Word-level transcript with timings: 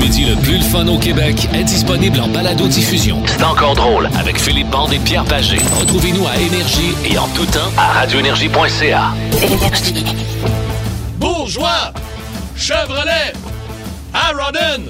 midi 0.00 0.24
le 0.24 0.34
plus 0.36 0.56
le 0.56 0.64
fun 0.64 0.86
au 0.88 0.98
Québec 0.98 1.48
est 1.54 1.64
disponible 1.64 2.20
en 2.20 2.28
balado-diffusion. 2.28 3.22
C'est 3.26 3.44
encore 3.44 3.74
drôle 3.74 4.08
avec 4.18 4.40
Philippe 4.40 4.70
Bande 4.70 4.92
et 4.92 4.98
Pierre 4.98 5.24
Pagé. 5.24 5.58
Retrouvez-nous 5.78 6.26
à 6.26 6.36
Énergie 6.38 6.94
et 7.04 7.18
en 7.18 7.28
tout 7.28 7.44
temps 7.46 7.70
à 7.76 7.92
radioénergie.ca. 7.92 9.12
Bourgeois, 11.18 11.92
Chevrolet, 12.56 13.34
Arodin. 14.14 14.82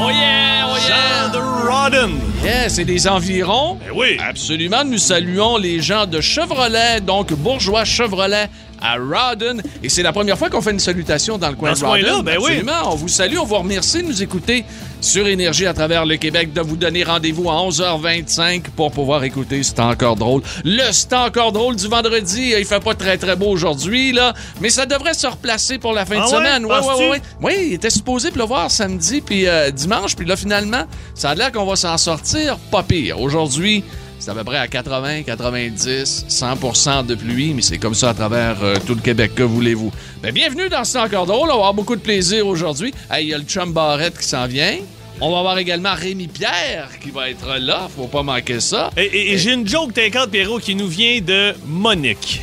Oh 0.00 0.10
yeah, 0.10 0.66
oh 0.68 0.76
Jean 0.86 1.32
de 1.32 1.68
Rodden. 1.68 2.20
Yeah, 2.44 2.68
c'est 2.68 2.84
des 2.84 3.08
environs. 3.08 3.78
Ben 3.84 3.92
oui. 3.94 4.18
Absolument, 4.24 4.84
nous 4.84 4.98
saluons 4.98 5.56
les 5.56 5.80
gens 5.80 6.06
de 6.06 6.20
Chevrolet, 6.20 7.00
donc 7.00 7.32
bourgeois 7.32 7.84
Chevrolet 7.84 8.48
à 8.84 8.96
Rawdon. 8.96 9.56
Et 9.82 9.88
c'est 9.88 10.02
la 10.02 10.12
première 10.12 10.36
fois 10.38 10.50
qu'on 10.50 10.60
fait 10.60 10.70
une 10.72 10.78
salutation 10.78 11.38
dans 11.38 11.48
le 11.48 11.56
coin 11.56 11.72
Dans 11.72 11.78
de 11.80 11.84
Rawdon. 11.84 12.22
ben 12.22 12.38
oui. 12.40 12.62
On 12.84 12.94
vous 12.94 13.08
salue, 13.08 13.36
on 13.38 13.44
vous 13.44 13.56
remercie 13.58 14.02
de 14.02 14.08
nous 14.08 14.22
écouter 14.22 14.64
sur 15.00 15.26
Énergie 15.26 15.66
à 15.66 15.74
travers 15.74 16.06
le 16.06 16.16
Québec, 16.16 16.52
de 16.52 16.60
vous 16.60 16.76
donner 16.76 17.02
rendez-vous 17.04 17.50
à 17.50 17.54
11h25 17.54 18.62
pour 18.76 18.90
pouvoir 18.90 19.24
écouter 19.24 19.62
C'est 19.62 19.80
encore 19.80 20.16
drôle. 20.16 20.42
Le 20.64 20.82
C'est 20.92 21.12
encore 21.12 21.52
drôle 21.52 21.76
du 21.76 21.88
vendredi. 21.88 22.54
Il 22.58 22.64
fait 22.64 22.82
pas 22.82 22.94
très 22.94 23.16
très 23.18 23.36
beau 23.36 23.46
aujourd'hui, 23.48 24.12
là, 24.12 24.32
mais 24.60 24.70
ça 24.70 24.86
devrait 24.86 25.14
se 25.14 25.26
replacer 25.26 25.78
pour 25.78 25.92
la 25.92 26.04
fin 26.06 26.16
Ah 26.18 26.20
de 26.20 26.24
ouais? 26.24 26.38
semaine. 26.38 26.64
Ouais, 26.66 26.78
ouais, 26.78 27.08
ouais. 27.10 27.22
Oui, 27.42 27.52
il 27.68 27.72
était 27.74 27.90
supposé 27.90 28.30
pleuvoir 28.30 28.70
samedi 28.70 29.20
puis 29.20 29.46
euh, 29.46 29.70
dimanche, 29.70 30.16
puis 30.16 30.26
là, 30.26 30.36
finalement, 30.36 30.84
ça 31.14 31.30
a 31.30 31.34
l'air 31.34 31.52
qu'on 31.52 31.66
va 31.66 31.76
s'en 31.76 31.96
sortir 31.98 32.56
pas 32.70 32.82
pire. 32.82 33.20
Aujourd'hui, 33.20 33.84
c'est 34.18 34.30
à 34.30 34.34
peu 34.34 34.44
près 34.44 34.56
à 34.58 34.68
80, 34.68 35.22
90, 35.24 36.26
100% 36.28 37.06
de 37.06 37.14
pluie, 37.14 37.52
mais 37.54 37.62
c'est 37.62 37.78
comme 37.78 37.94
ça 37.94 38.10
à 38.10 38.14
travers 38.14 38.56
euh, 38.62 38.76
tout 38.86 38.94
le 38.94 39.00
Québec. 39.00 39.32
Que 39.34 39.42
voulez-vous? 39.42 39.92
Ben, 40.22 40.32
bienvenue 40.32 40.68
dans 40.68 40.84
C'est 40.84 40.98
encore 40.98 41.26
drôle. 41.26 41.44
On 41.50 41.52
va 41.52 41.52
avoir 41.54 41.74
beaucoup 41.74 41.96
de 41.96 42.00
plaisir 42.00 42.46
aujourd'hui. 42.46 42.94
Il 43.20 43.26
y 43.26 43.34
a 43.34 43.38
le 43.38 43.44
chum 43.44 43.72
Barrette 43.72 44.18
qui 44.18 44.26
s'en 44.26 44.46
vient. 44.46 44.76
On 45.20 45.30
va 45.30 45.38
avoir 45.40 45.58
également 45.58 45.94
Rémi 45.94 46.26
Pierre 46.26 46.88
qui 47.02 47.10
va 47.10 47.30
être 47.30 47.58
là. 47.60 47.88
Faut 47.94 48.06
pas 48.08 48.22
manquer 48.22 48.60
ça. 48.60 48.90
Et, 48.96 49.02
et- 49.04 49.32
et 49.34 49.38
j'ai 49.38 49.52
une 49.52 49.66
joke 49.66 49.92
t'inquiète, 49.94 50.30
Pierrot, 50.30 50.58
qui 50.58 50.74
nous 50.74 50.88
vient 50.88 51.20
de 51.20 51.54
Monique. 51.66 52.40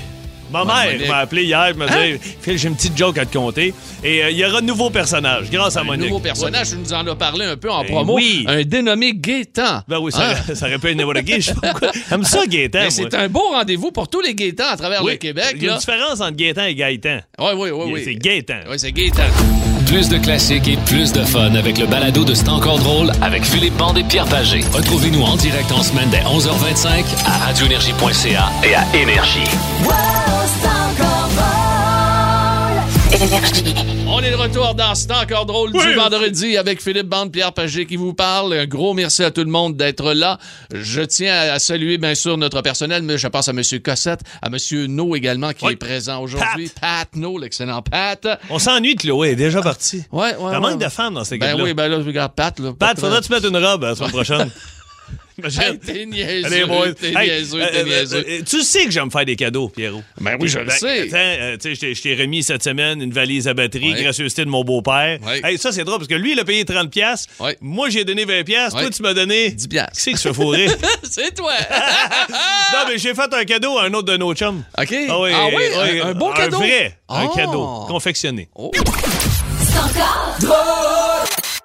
Ma 0.52 0.66
mère 0.66 0.92
Monique. 0.94 1.08
m'a 1.08 1.18
appelé 1.18 1.44
hier 1.46 1.68
et 1.68 1.74
m'a 1.74 1.88
dit 1.88 2.18
Phil, 2.42 2.58
j'ai 2.58 2.68
une 2.68 2.76
petite 2.76 2.98
joke 2.98 3.18
à 3.18 3.26
te 3.26 3.38
conter. 3.38 3.74
Et 4.04 4.24
euh, 4.24 4.30
il 4.32 4.38
y 4.38 4.46
aura 4.46 4.62
de 4.62 4.66
nouveaux 4.66 4.90
personnages 4.90 5.50
grâce 5.52 5.78
à 5.78 5.82
Un 5.82 5.84
Monique. 5.84 6.08
nouveau 6.08 6.20
personnage, 6.20 6.70
tu 6.72 6.76
nous 6.78 6.94
en 6.94 7.06
as 7.08 7.16
parlé 7.16 7.46
un 7.46 7.56
peu 7.58 7.72
en 7.72 7.82
Ben 7.84 7.88
promo. 7.90 8.16
oui. 8.16 8.46
Un 8.48 8.64
dénommé 8.64 9.14
Gaétan. 9.16 9.82
Ben 9.88 10.00
oui, 10.00 10.12
ça, 10.12 10.32
Hein? 10.32 10.36
ça 10.56 10.68
aurait 10.68 10.78
pu 10.80 10.88
être 10.90 10.98
n'importe 10.98 11.24
qui. 11.24 11.42
J'aime 11.42 12.24
ça, 12.24 12.46
Gaétan. 12.46 12.80
Moi. 12.82 12.90
c'est 12.90 13.14
un 13.16 13.28
beau 13.30 13.44
rendez-vous 13.52 13.92
pour 13.92 14.08
tous 14.10 14.22
les 14.22 14.34
Gaétans 14.36 14.70
à 14.72 14.78
travers 14.78 15.04
Oui, 15.04 15.14
le 15.14 15.18
Québec. 15.18 15.54
Il 15.56 15.64
y 15.64 15.66
a 15.66 15.70
là. 15.70 15.74
une 15.76 15.80
différence 15.80 16.20
entre 16.22 16.36
Gaétan 16.36 16.64
et 16.66 16.76
Gaëtan. 16.76 17.20
Oui, 17.40 17.50
oui, 17.56 17.70
oui. 17.72 17.92
oui. 17.94 18.02
C'est 18.04 18.16
Gaétan. 18.16 18.60
Oui, 18.70 18.78
c'est 18.78 18.92
Gaétan. 18.92 19.24
Plus 19.88 20.08
de 20.10 20.18
classiques 20.18 20.68
et 20.68 20.78
plus 20.86 21.12
de 21.12 21.22
fun 21.24 21.54
avec 21.56 21.78
le 21.78 21.86
balado 21.86 22.24
de 22.24 22.34
C'est 22.34 22.48
encore 22.50 22.80
drôle 22.80 23.12
avec 23.22 23.44
Philippe 23.44 23.76
Bande 23.78 23.98
et 23.98 24.04
Pierre 24.04 24.26
Pagé. 24.26 24.62
Retrouvez-nous 24.72 25.22
en 25.22 25.36
direct 25.36 25.72
en 25.72 25.84
semaine 25.84 26.10
dès 26.12 26.20
11h25 26.22 27.04
à 27.26 27.38
radioénergie.ca 27.48 28.50
et 28.64 28.74
à 28.76 28.86
Énergie. 28.96 29.44
On 34.08 34.20
est 34.24 34.32
de 34.32 34.36
retour 34.36 34.74
dans 34.74 34.96
C'est 34.96 35.12
encore 35.12 35.46
drôle 35.46 35.72
du 35.72 35.94
vendredi 35.94 36.58
avec 36.58 36.82
Philippe 36.82 37.06
Bande, 37.08 37.32
Pierre 37.32 37.54
Pagé 37.54 37.86
qui 37.86 37.96
vous 37.96 38.16
parle. 38.16 38.52
Un 38.54 38.66
gros 38.66 38.96
merci 38.96 39.24
à 39.24 39.30
tout 39.30 39.44
le 39.44 39.52
monde 39.52 39.78
d'être 39.78 40.14
là. 40.14 40.40
Je 40.74 41.02
tiens 41.02 41.36
à 41.54 41.60
saluer 41.60 42.00
bien 42.00 42.16
sûr 42.16 42.36
notre 42.38 42.64
personnel, 42.64 43.04
mais 43.04 43.20
je 43.20 43.28
pense 43.28 43.48
à 43.48 43.52
M. 43.52 43.62
Cossette, 43.84 44.22
à 44.42 44.48
M. 44.48 44.58
No 44.88 45.16
également 45.16 45.54
qui 45.54 45.66
Oui. 45.66 45.74
est 45.74 45.76
présent 45.76 46.20
aujourd'hui. 46.24 46.72
Pat. 46.82 47.08
No, 47.16 47.38
l'excellent 47.38 47.84
Pat. 47.84 48.28
On 48.50 48.58
s'ennuie 48.58 48.96
de 48.96 49.02
Chloé, 49.02 49.30
est 49.30 49.36
déjà 49.36 49.62
partie. 49.62 50.04
Ouais, 50.12 50.30
ouais. 50.30 50.36
Il 50.40 50.46
ouais, 50.46 50.60
manque 50.60 50.80
ouais. 50.80 50.86
de 50.86 50.90
femmes 50.90 51.14
dans 51.14 51.24
ces 51.24 51.38
Ben 51.38 51.52
gars-là. 51.52 51.64
oui, 51.64 51.74
ben 51.76 51.88
là, 51.90 51.98
regarde 51.98 52.34
Pat. 52.34 52.60
Là, 52.60 52.74
Pat, 52.74 53.00
faudrait 53.00 53.20
que 53.22 53.26
tu 53.28 53.32
mettes 53.34 53.46
une 53.46 53.58
robe 53.64 53.84
la 53.84 53.94
semaine 53.96 54.10
prochaine. 54.12 54.50
Imagine. 55.42 55.62
Hey, 55.62 55.78
t'es 55.80 56.06
niaiseux, 56.06 56.46
Allez, 56.72 56.94
t'es 56.94 57.08
Hey, 57.10 57.30
niaiseux, 57.30 57.62
euh, 57.62 57.68
t'es 57.72 57.78
euh, 57.80 57.84
niaiseux. 57.84 58.26
euh, 58.30 58.42
tu 58.48 58.62
sais 58.62 58.86
que 58.86 58.92
j'aime 58.92 59.12
faire 59.12 59.26
des 59.26 59.36
cadeaux, 59.36 59.70
Pierrot. 59.70 60.02
Ben 60.20 60.38
oui, 60.40 60.48
je 60.48 60.60
le 60.60 60.66
Ben, 60.66 60.72
sais. 60.72 61.10
Euh, 61.14 61.58
tu 61.58 61.76
sais, 61.76 61.94
je 61.94 62.02
t'ai- 62.02 62.16
remis 62.16 62.44
cette 62.44 62.64
semaine 62.64 63.02
une 63.02 63.12
valise 63.12 63.48
à 63.48 63.54
batterie, 63.54 63.94
Ouais. 63.94 64.04
gracieuseté 64.04 64.46
de 64.46 64.50
mon 64.50 64.64
beau-père. 64.64 65.20
Ouais. 65.26 65.42
Hey, 65.44 65.58
ça, 65.58 65.72
c'est 65.72 65.84
drôle 65.84 65.98
parce 65.98 66.08
que 66.08 66.16
lui, 66.16 66.34
il 66.34 66.40
a 66.40 66.46
payé 66.46 66.64
30$. 66.66 66.90
piastres. 66.90 67.30
Ouais. 67.40 67.58
Moi, 67.62 67.90
j'ai 67.90 68.04
donné 68.06 68.26
20$. 68.26 68.44
piastres. 68.44 68.76
Ouais. 68.78 68.84
Toi, 68.84 68.92
tu 68.92 69.02
m'as 69.04 69.14
donné 69.14 69.50
10 69.52 69.68
piastres. 69.68 69.94
Qui 69.96 70.02
c'est 70.02 70.12
qui 70.12 70.18
se 70.18 70.28
fait 70.30 70.34
fourrer? 70.34 70.68
c'est 71.04 71.34
toi. 71.36 71.54
non, 72.74 72.80
mais 72.88 72.98
j'ai 72.98 73.14
fait 73.14 73.34
un 73.34 73.44
cadeau 73.46 73.78
à 73.78 73.84
un 73.86 73.94
autre 73.94 74.12
de 74.12 74.18
nos 74.18 74.34
chums. 74.34 74.64
OK. 74.78 74.96
Ah 75.10 75.20
oui, 75.20 75.30
Ah 75.34 75.48
oui, 75.48 75.64
oui, 75.84 76.00
un, 76.02 76.08
un 76.10 76.14
beau 76.14 76.32
cadeau? 76.34 76.58
Un 76.58 76.60
vrai, 76.60 76.98
un 77.10 77.26
Oh. 77.26 77.30
cadeau, 77.36 77.86
confectionné. 77.88 78.48
Oh. 78.56 78.72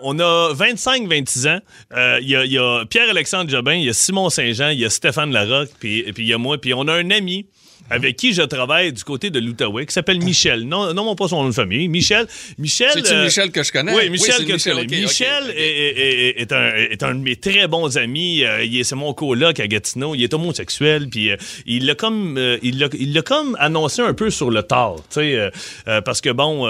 On 0.00 0.18
a 0.18 0.52
25-26 0.54 1.48
ans. 1.48 1.60
Euh, 1.94 2.18
Il 2.20 2.28
y, 2.28 2.32
y 2.32 2.58
a 2.58 2.84
Pierre-Alexandre 2.86 3.50
Jobin, 3.50 3.74
il 3.74 3.84
y 3.84 3.88
a 3.88 3.92
Simon 3.94 4.30
Saint-Jean, 4.30 4.68
il 4.70 4.80
y 4.80 4.84
a 4.84 4.90
Stéphane 4.90 5.32
Larocque, 5.32 5.70
puis 5.78 6.04
il 6.16 6.26
y 6.26 6.32
a 6.32 6.38
moi. 6.38 6.58
Puis 6.60 6.74
on 6.74 6.86
a 6.88 6.92
un 6.94 7.10
ami 7.10 7.46
avec 7.91 8.16
qui 8.16 8.32
je 8.32 8.42
travaille 8.42 8.92
du 8.92 9.04
côté 9.04 9.30
de 9.30 9.38
l'Outaouais 9.38 9.86
qui 9.86 9.92
s'appelle 9.92 10.19
Michel. 10.22 10.62
Non, 10.64 10.92
non, 10.94 11.14
pas 11.14 11.28
son 11.28 11.42
nom 11.42 11.48
de 11.48 11.54
famille. 11.54 11.88
Michel. 11.88 12.26
Michel. 12.58 12.91
C'est-tu 12.92 13.12
euh, 13.12 13.24
Michel 13.24 13.50
que 13.50 13.62
je 13.62 13.72
connais? 13.72 13.94
Oui, 13.94 14.10
Michel 14.10 14.34
c'est 14.38 14.44
que 14.44 14.58
je 14.58 14.64
connais. 14.64 14.80
ok, 14.82 14.86
ok, 14.86 14.91
Michel 15.00 15.44
ok. 15.44 15.54
Est, 15.56 15.60
est- 15.60 16.28
est- 16.38 16.41
est 16.42 16.52
un, 16.52 16.74
est 16.74 17.02
un 17.02 17.14
de 17.14 17.20
mes 17.20 17.36
très 17.36 17.66
bons 17.69 17.97
amis. 17.97 18.44
Euh, 18.44 18.64
c'est 18.82 18.94
mon 18.97 19.12
coloc 19.14 19.58
à 19.60 19.66
Gatineau. 19.66 20.14
Il 20.14 20.22
est 20.22 20.34
homosexuel. 20.34 21.08
Puis 21.08 21.30
euh, 21.30 21.36
il 21.66 21.86
l'a 21.86 21.94
comme, 21.94 22.36
euh, 22.38 22.58
il 22.62 22.78
l'a, 22.78 22.88
il 22.98 23.12
l'a 23.14 23.22
comme 23.22 23.56
annoncé 23.60 24.03
un 24.03 24.14
peu 24.14 24.30
sur 24.30 24.50
le 24.50 24.62
tard, 24.62 24.97
tu 24.97 25.20
sais, 25.20 25.34
euh, 25.36 25.50
euh, 25.88 26.00
parce 26.00 26.20
que 26.20 26.30
bon, 26.30 26.66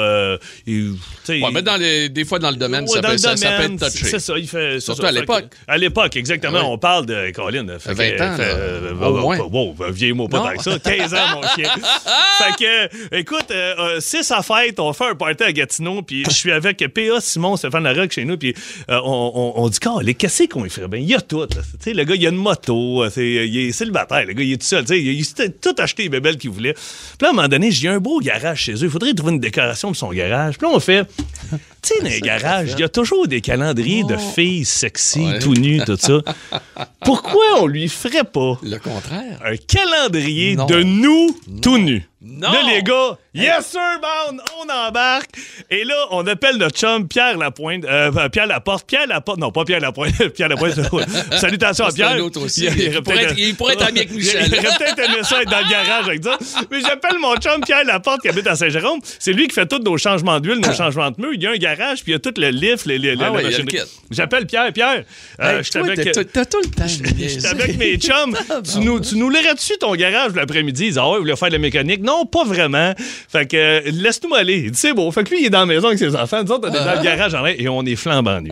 il- 0.66 0.94
Ouais, 1.28 1.40
mais 1.52 1.62
dans 1.62 1.76
les, 1.76 2.08
des 2.08 2.24
fois, 2.24 2.38
dans 2.38 2.50
le 2.50 2.56
domaine, 2.56 2.82
Ouais, 2.84 2.88
ça, 2.94 3.00
peut, 3.02 3.12
le 3.12 3.18
ça, 3.18 3.36
ça 3.36 3.46
peut 3.50 3.56
domaine, 3.62 3.74
être 3.82 3.90
touché. 3.92 4.04
C'est 4.06 4.18
ça, 4.18 4.38
il 4.38 4.48
fait. 4.48 4.80
Surtout 4.80 5.02
ça, 5.02 5.08
à 5.08 5.12
l'époque. 5.12 5.48
que- 5.50 5.56
À 5.72 5.76
l'époque, 5.78 6.16
exactement. 6.16 6.58
Ah 6.58 6.62
ouais. 6.62 6.68
On 6.70 6.78
parle 6.78 7.06
de. 7.06 7.30
Colin, 7.32 7.66
fait 7.78 7.92
20 7.94 8.10
que- 8.10 8.22
ans, 8.22 8.36
fait, 8.36 9.00
là. 9.00 9.08
Au 9.08 9.16
moins. 9.20 9.38
wow, 9.38 9.74
vieillis-moi 9.90 10.28
pas 10.28 10.54
que 10.56 10.62
ça. 10.62 10.78
15 10.78 11.05
ans, 11.14 11.26
mon 11.34 11.42
chien. 11.54 11.70
fait 12.38 12.56
que, 12.58 13.16
écoute, 13.16 13.46
euh, 13.50 13.74
euh, 13.78 13.96
c'est 14.00 14.22
sa 14.22 14.42
fête. 14.42 14.78
On 14.80 14.92
fait 14.92 15.06
un 15.10 15.14
party 15.14 15.42
à 15.44 15.52
Gatineau, 15.52 16.02
puis 16.02 16.24
je 16.24 16.30
suis 16.30 16.52
avec 16.52 16.78
PA, 16.92 17.20
Simon, 17.20 17.56
Stéphane 17.56 17.84
Larocque 17.84 18.12
chez 18.12 18.24
nous, 18.24 18.36
puis 18.36 18.54
euh, 18.90 19.00
on, 19.04 19.32
on, 19.34 19.62
on 19.62 19.68
dit, 19.68 19.78
les 20.02 20.14
qu'est-ce 20.14 20.44
qu'on 20.44 20.62
lui 20.62 20.70
ferait? 20.70 20.88
Bien? 20.88 21.00
Il 21.00 21.08
y 21.08 21.14
a 21.14 21.20
tout. 21.20 21.46
Tu 21.46 21.56
sais, 21.80 21.92
le 21.92 22.04
gars, 22.04 22.14
il 22.14 22.26
a 22.26 22.30
une 22.30 22.36
moto, 22.36 23.02
euh, 23.04 23.10
c'est- 23.10 23.46
il 23.46 23.58
est 23.68 23.72
célibataire, 23.72 24.24
le 24.26 24.32
gars, 24.32 24.42
il 24.42 24.52
est 24.52 24.56
tout 24.58 24.66
seul. 24.66 24.82
tu 24.84 24.88
sais, 24.94 25.00
Il, 25.00 25.08
il 25.12 25.24
s'était 25.24 25.50
tout 25.50 25.74
acheté 25.78 26.04
les 26.04 26.08
bébelles 26.08 26.36
qu'il 26.38 26.50
voulait. 26.50 26.72
Puis 26.74 26.82
là, 27.22 27.28
à 27.28 27.30
un 27.30 27.34
moment 27.34 27.48
donné, 27.48 27.70
j'ai 27.70 27.88
un 27.88 27.98
beau 27.98 28.20
garage 28.20 28.60
chez 28.62 28.72
eux. 28.74 28.78
Il 28.84 28.90
faudrait 28.90 29.12
trouver 29.14 29.32
une 29.34 29.40
décoration 29.40 29.88
pour 29.88 29.96
son 29.96 30.10
garage. 30.12 30.58
Puis 30.58 30.66
là, 30.68 30.74
on 30.74 30.80
fait. 30.80 31.04
Tu 31.50 31.58
sais, 31.82 32.02
dans 32.02 32.08
les 32.10 32.20
garages, 32.20 32.70
il 32.72 32.80
y 32.80 32.84
a 32.84 32.88
toujours 32.88 33.26
des 33.26 33.40
calendriers 33.40 34.04
de 34.04 34.16
filles 34.16 34.64
sexy, 34.64 35.20
Ouais. 35.20 35.38
tout 35.38 35.54
nues, 35.54 35.80
tout 35.86 35.96
ça. 35.98 36.20
Pourquoi 37.04 37.44
on 37.60 37.66
lui 37.66 37.88
ferait 37.88 38.24
pas 38.24 38.58
Le 38.62 38.78
contraire. 38.78 39.40
un 39.44 39.56
calendrier 39.56 40.56
Non. 40.56 40.66
de 40.66 40.82
nous 40.96 41.28
tout 41.62 41.78
nus? 41.78 42.02
Non. 42.28 42.50
Là, 42.50 42.60
les 42.74 42.82
gars, 42.82 43.16
yes 43.34 43.66
sir, 43.66 43.80
bound, 44.02 44.40
on 44.58 44.68
embarque. 44.88 45.30
Et 45.70 45.84
là, 45.84 45.94
on 46.10 46.26
appelle 46.26 46.56
notre 46.56 46.76
chum 46.76 47.06
Pierre 47.06 47.38
Lapointe, 47.38 47.84
euh, 47.84 48.28
Pierre 48.30 48.46
Laporte, 48.48 48.84
Pierre 48.86 49.06
Laporte, 49.06 49.38
non, 49.38 49.52
pas 49.52 49.64
Pierre 49.64 49.80
Lapointe, 49.80 50.12
Pierre 50.34 50.48
Lapointe. 50.48 50.74
Salutations 51.38 51.84
à 51.84 51.88
un 51.88 51.92
Pierre. 51.92 52.24
autre 52.24 52.42
aussi. 52.44 52.66
Il, 52.66 52.78
Il 52.94 53.02
pourrait 53.02 53.24
être- 53.24 53.34
il 53.38 53.54
pourrait 53.54 53.74
être 53.74 53.86
ami 53.86 53.98
avec 54.00 54.10
Michel. 54.12 54.46
Il 54.52 54.58
aurait 54.58 54.76
peut-être 54.78 54.98
aimé 54.98 55.22
ça 55.22 55.40
être 55.42 55.50
dans 55.50 55.58
le 55.60 55.70
garage 55.70 56.08
avec 56.08 56.24
ça. 56.24 56.38
Mais 56.70 56.80
j'appelle 56.80 57.18
mon 57.20 57.36
chum 57.36 57.60
Pierre 57.64 57.84
Laporte 57.84 58.22
qui 58.22 58.28
habite 58.28 58.46
à 58.46 58.56
Saint-Jérôme. 58.56 59.00
C'est 59.18 59.32
lui 59.32 59.46
qui 59.48 59.54
fait 59.54 59.66
tous 59.66 59.78
nos 59.78 59.96
changements 59.96 60.40
d'huile, 60.40 60.58
nos 60.58 60.72
changements 60.74 61.10
de 61.10 61.16
pneus. 61.16 61.34
Il 61.34 61.42
y 61.42 61.46
a 61.46 61.50
un 61.52 61.56
garage, 61.56 62.02
puis 62.02 62.12
il 62.12 62.12
y 62.12 62.16
a 62.16 62.18
tout 62.18 62.34
le 62.36 62.48
lift, 62.50 62.86
les, 62.86 62.98
les, 62.98 63.14
Ah 63.20 63.30
ouais. 63.32 63.44
J'appelle 64.10 64.46
Pierre, 64.46 64.72
Pierre. 64.72 65.04
euh, 65.40 65.60
Hey, 65.62 65.80
avec- 65.80 66.12
t'as- 66.32 66.44
tout 66.46 66.60
le 66.62 66.70
temps. 66.70 67.50
avec 67.50 67.76
mes 67.78 67.96
chums. 67.98 68.36
tu 68.72 68.78
nous, 68.80 69.00
tu 69.00 69.16
nous 69.16 69.30
lairais 69.30 69.54
dessus 69.54 69.76
ton 69.78 69.94
garage 69.94 70.32
l'après-midi? 70.34 70.84
Ils 70.84 70.88
disent, 70.88 70.98
ah 70.98 71.08
ouais, 71.08 71.16
vous 71.16 71.22
voulez 71.22 71.36
faire 71.36 71.48
de 71.48 71.54
la 71.54 71.58
mécanique? 71.58 72.02
Non, 72.02 72.15
pas 72.24 72.44
vraiment. 72.44 72.92
Fait 73.28 73.46
que, 73.46 73.56
euh, 73.56 73.80
laisse-nous 73.92 74.34
aller. 74.34 74.62
Il 74.66 74.70
dit, 74.70 74.78
c'est 74.78 74.94
beau. 74.94 75.10
Fait 75.10 75.24
que 75.24 75.30
lui, 75.30 75.40
il 75.42 75.46
est 75.46 75.50
dans 75.50 75.60
la 75.60 75.66
maison 75.66 75.88
avec 75.88 75.98
ses 75.98 76.14
enfants. 76.16 76.42
Nous 76.42 76.50
autres, 76.52 76.68
on 76.70 76.74
est 76.74 76.84
dans 76.84 76.94
le 76.94 77.02
garage 77.04 77.34
en 77.34 77.40
vrai 77.40 77.56
et 77.58 77.68
on 77.68 77.82
est 77.84 77.96
flambant 77.96 78.40
nus. 78.40 78.50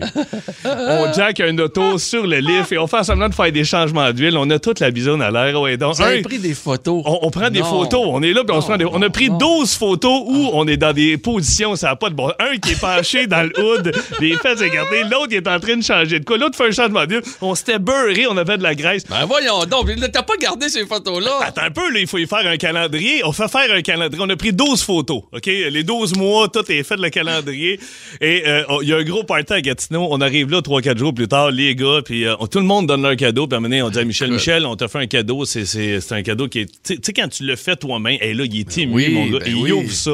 on 0.63 1.11
jack 1.13 1.39
un 1.39 1.57
auto 1.57 1.97
sur 1.97 2.25
le 2.27 2.37
lift 2.37 2.71
et 2.71 2.77
on 2.77 2.87
fait 2.87 3.03
semblant 3.03 3.29
de 3.29 3.33
faire 3.35 3.51
des 3.51 3.63
changements 3.63 4.11
d'huile. 4.11 4.37
On 4.37 4.49
a 4.49 4.59
toute 4.59 4.79
la 4.79 4.91
bisoune 4.91 5.21
à 5.21 5.31
l'air. 5.31 5.59
Ouais, 5.59 5.77
donc, 5.77 5.95
Vous 5.95 6.01
avez 6.01 6.19
un, 6.19 6.23
pris 6.23 6.39
des 6.39 6.53
photos. 6.53 7.01
on, 7.05 7.19
on 7.23 7.29
prend 7.31 7.49
des 7.49 7.59
Non. 7.59 7.65
photos. 7.65 8.01
On 8.05 8.21
est 8.21 8.33
là, 8.33 8.43
puis 8.43 8.55
on 8.55 8.61
se 8.61 8.67
prend 8.67 8.77
des- 8.77 8.85
On 8.85 9.01
a 9.01 9.09
pris 9.09 9.29
non. 9.29 9.37
12 9.37 9.73
photos 9.75 10.21
où 10.25 10.49
on 10.53 10.67
est 10.67 10.77
dans 10.77 10.93
des 10.93 11.17
positions, 11.17 11.75
ça 11.75 11.87
n'a 11.87 11.95
pas 11.95 12.09
de 12.09 12.15
bon. 12.15 12.31
Un 12.39 12.57
qui 12.57 12.73
est 12.73 12.79
penché 12.81 13.27
dans 13.27 13.43
le 13.43 13.59
hood, 13.59 13.91
les 14.19 14.35
fesses 14.37 14.61
écartées. 14.61 15.03
L'autre 15.09 15.27
qui 15.29 15.35
est 15.35 15.47
en 15.47 15.59
train 15.59 15.77
de 15.77 15.83
changer 15.83 16.19
de 16.19 16.25
quoi. 16.25 16.37
L'autre 16.37 16.57
fait 16.57 16.67
un 16.67 16.71
changement 16.71 17.05
d'huile. 17.05 17.21
On 17.41 17.55
s'était 17.55 17.79
beurré, 17.79 18.25
on 18.29 18.37
avait 18.37 18.57
de 18.57 18.63
la 18.63 18.75
graisse. 18.75 19.03
Ben 19.09 19.25
voyons 19.25 19.63
donc, 19.65 19.89
t'as 20.11 20.23
pas 20.23 20.35
gardé 20.39 20.69
ces 20.69 20.85
photos-là. 20.85 21.31
Attends 21.43 21.61
un 21.63 21.71
peu, 21.71 21.91
là, 21.91 21.99
il 21.99 22.07
faut 22.07 22.17
y 22.17 22.25
faire 22.27 22.45
un 22.45 22.57
calendrier. 22.57 23.23
On 23.25 23.31
fait 23.31 23.47
faire 23.55 23.73
un 23.75 23.81
calendrier. 23.81 24.23
On 24.25 24.29
a 24.29 24.35
pris 24.35 24.53
12 24.53 24.81
photos, 24.83 25.23
OK? 25.31 25.45
Les 25.45 25.83
12 25.83 26.15
mois, 26.17 26.47
tout 26.49 26.63
est 26.71 26.83
fait, 26.83 26.97
le 26.97 27.09
calendrier. 27.09 27.79
Et 28.21 28.43
euh, 28.47 28.63
il 28.81 28.89
y 28.89 28.93
a 28.93 28.97
un 28.97 29.03
gros 29.03 29.23
party 29.23 29.53
à 29.53 29.61
Gatineau. 29.61 30.07
On 30.11 30.19
arrive 30.21 30.49
là 30.49 30.59
3-4 30.61 30.97
jours 30.97 31.13
plus 31.13 31.27
tard, 31.27 31.51
les 31.51 31.75
gars, 31.75 31.99
puis 32.03 32.25
euh, 32.25 32.35
tout 32.51 32.59
le 32.59 32.65
monde 32.65 32.87
donne 32.87 33.01
leur 33.01 33.15
cadeau. 33.15 33.47
Puis 33.47 33.55
à 33.55 33.57
un 33.57 33.61
moment 33.61 33.69
donné, 33.69 33.81
on 33.81 33.89
dit 33.89 33.99
à 33.99 34.03
Michel, 34.03 34.31
Michel, 34.31 34.65
on 34.65 34.75
t'a 34.75 34.87
fait 34.87 34.99
un 34.99 35.07
cadeau. 35.07 35.45
C'est, 35.45 35.65
c'est, 35.65 36.01
c'est 36.01 36.15
un 36.15 36.23
cadeau 36.23 36.47
qui 36.47 36.59
est... 36.59 36.65
Tu 36.83 36.97
sais- 37.01 37.13
quand 37.13 37.27
tu 37.29 37.43
le 37.45 37.55
fais 37.55 37.75
toi-même, 37.75 38.17
et 38.21 38.33
là, 38.33 38.43
il 38.45 38.59
est 38.61 38.85
oui, 38.87 39.09
mon 39.09 39.25
gars. 39.27 39.39
ben 39.39 39.47
il 39.47 39.55
oui. 39.55 39.71
ouvre 39.71 39.91
ça 39.91 40.11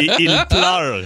et 0.00 0.08
il 0.18 0.44
pleure. 0.50 1.02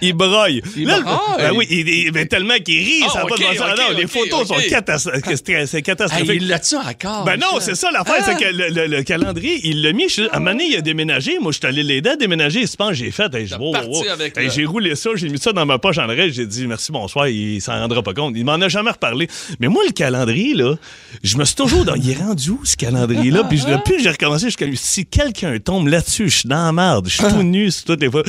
Il 0.00 0.12
broille. 0.14 0.62
Il 0.76 0.86
Là, 0.86 1.00
broille. 1.00 1.18
Ben 1.38 1.52
oui, 1.54 1.66
il, 1.70 1.88
il- 1.88 2.10
ben, 2.12 2.26
tellement 2.28 2.54
qu'il 2.64 2.78
rit, 2.84 3.02
Ah, 3.06 3.08
ça 3.10 3.18
va 3.20 3.24
ok, 3.24 3.30
pas 3.30 3.36
de 3.36 3.42
bon 3.42 3.54
sens. 3.64 3.72
ok, 3.72 3.78
Non, 3.92 3.98
les 3.98 4.06
photos 4.06 4.48
sont 4.48 4.68
catastrophiques. 4.68 5.82
Catastrophique. 5.82 6.30
il 6.40 6.48
l'a-tu 6.48 6.76
encore? 6.76 7.24
Ben 7.24 7.36
non, 7.36 7.58
c'est 7.60 7.74
ça 7.74 7.90
l'affaire, 7.90 8.22
c'est 8.24 8.36
que 8.38 8.52
le, 8.52 8.68
le- 8.68 8.86
le 8.86 9.02
calendrier, 9.02 9.60
il 9.64 9.82
l'a 9.82 9.92
mis. 9.92 10.04
À 10.30 10.36
un 10.36 10.38
moment 10.38 10.52
donné, 10.52 10.66
il 10.68 10.76
a 10.76 10.80
déménagé. 10.80 11.05
Moi, 11.40 11.52
je 11.52 11.58
suis 11.58 11.66
allé 11.66 11.82
l'aider 11.82 12.10
à 12.10 12.16
déménager. 12.16 12.66
Je 12.66 12.76
pense 12.76 12.90
que 12.90 12.94
j'ai 12.94 13.10
fait. 13.10 13.32
Hey, 13.34 13.48
T'as 13.48 13.58
wow, 13.58 13.72
parti 13.72 13.88
wow. 13.90 14.08
avec 14.12 14.36
Hey, 14.36 14.46
le- 14.46 14.50
J'ai 14.52 14.64
roulé 14.64 14.94
ça, 14.94 15.10
j'ai 15.14 15.28
mis 15.28 15.38
ça 15.38 15.52
dans 15.52 15.66
ma 15.66 15.78
poche 15.78 15.98
en 15.98 16.08
arrière. 16.08 16.26
J'ai 16.30 16.46
dit 16.46 16.66
merci, 16.66 16.92
bonsoir. 16.92 17.28
Il 17.28 17.60
s'en 17.60 17.72
rendra 17.78 18.02
pas 18.02 18.14
compte. 18.14 18.34
Il 18.36 18.44
m'en 18.44 18.54
a 18.54 18.68
jamais 18.68 18.90
reparlé. 18.90 19.28
Mais 19.60 19.68
moi, 19.68 19.82
le 19.86 19.92
calendrier, 19.92 20.54
là, 20.54 20.74
je 21.22 21.36
me 21.36 21.44
suis 21.44 21.54
toujours 21.54 21.84
dans. 21.84 21.94
Il 21.94 22.10
est 22.10 22.14
rendu 22.18 22.50
où, 22.50 22.60
ce 22.64 22.76
calendrier-là? 22.76 23.44
Puis 23.44 23.62
depuis 23.66 24.02
j'ai 24.02 24.10
recommencé, 24.10 24.48
je 24.50 24.56
suis 24.64 24.76
si 24.76 25.06
quelqu'un 25.06 25.58
tombe 25.58 25.88
là-dessus, 25.88 26.28
je 26.28 26.38
suis 26.38 26.48
dans 26.48 26.64
la 26.66 26.72
merde. 26.72 27.06
Je 27.08 27.14
suis 27.16 27.24
tout 27.24 27.42
nu 27.42 27.70
sur 27.70 27.84
toutes 27.84 28.00
les 28.00 28.10
fois. 28.10 28.22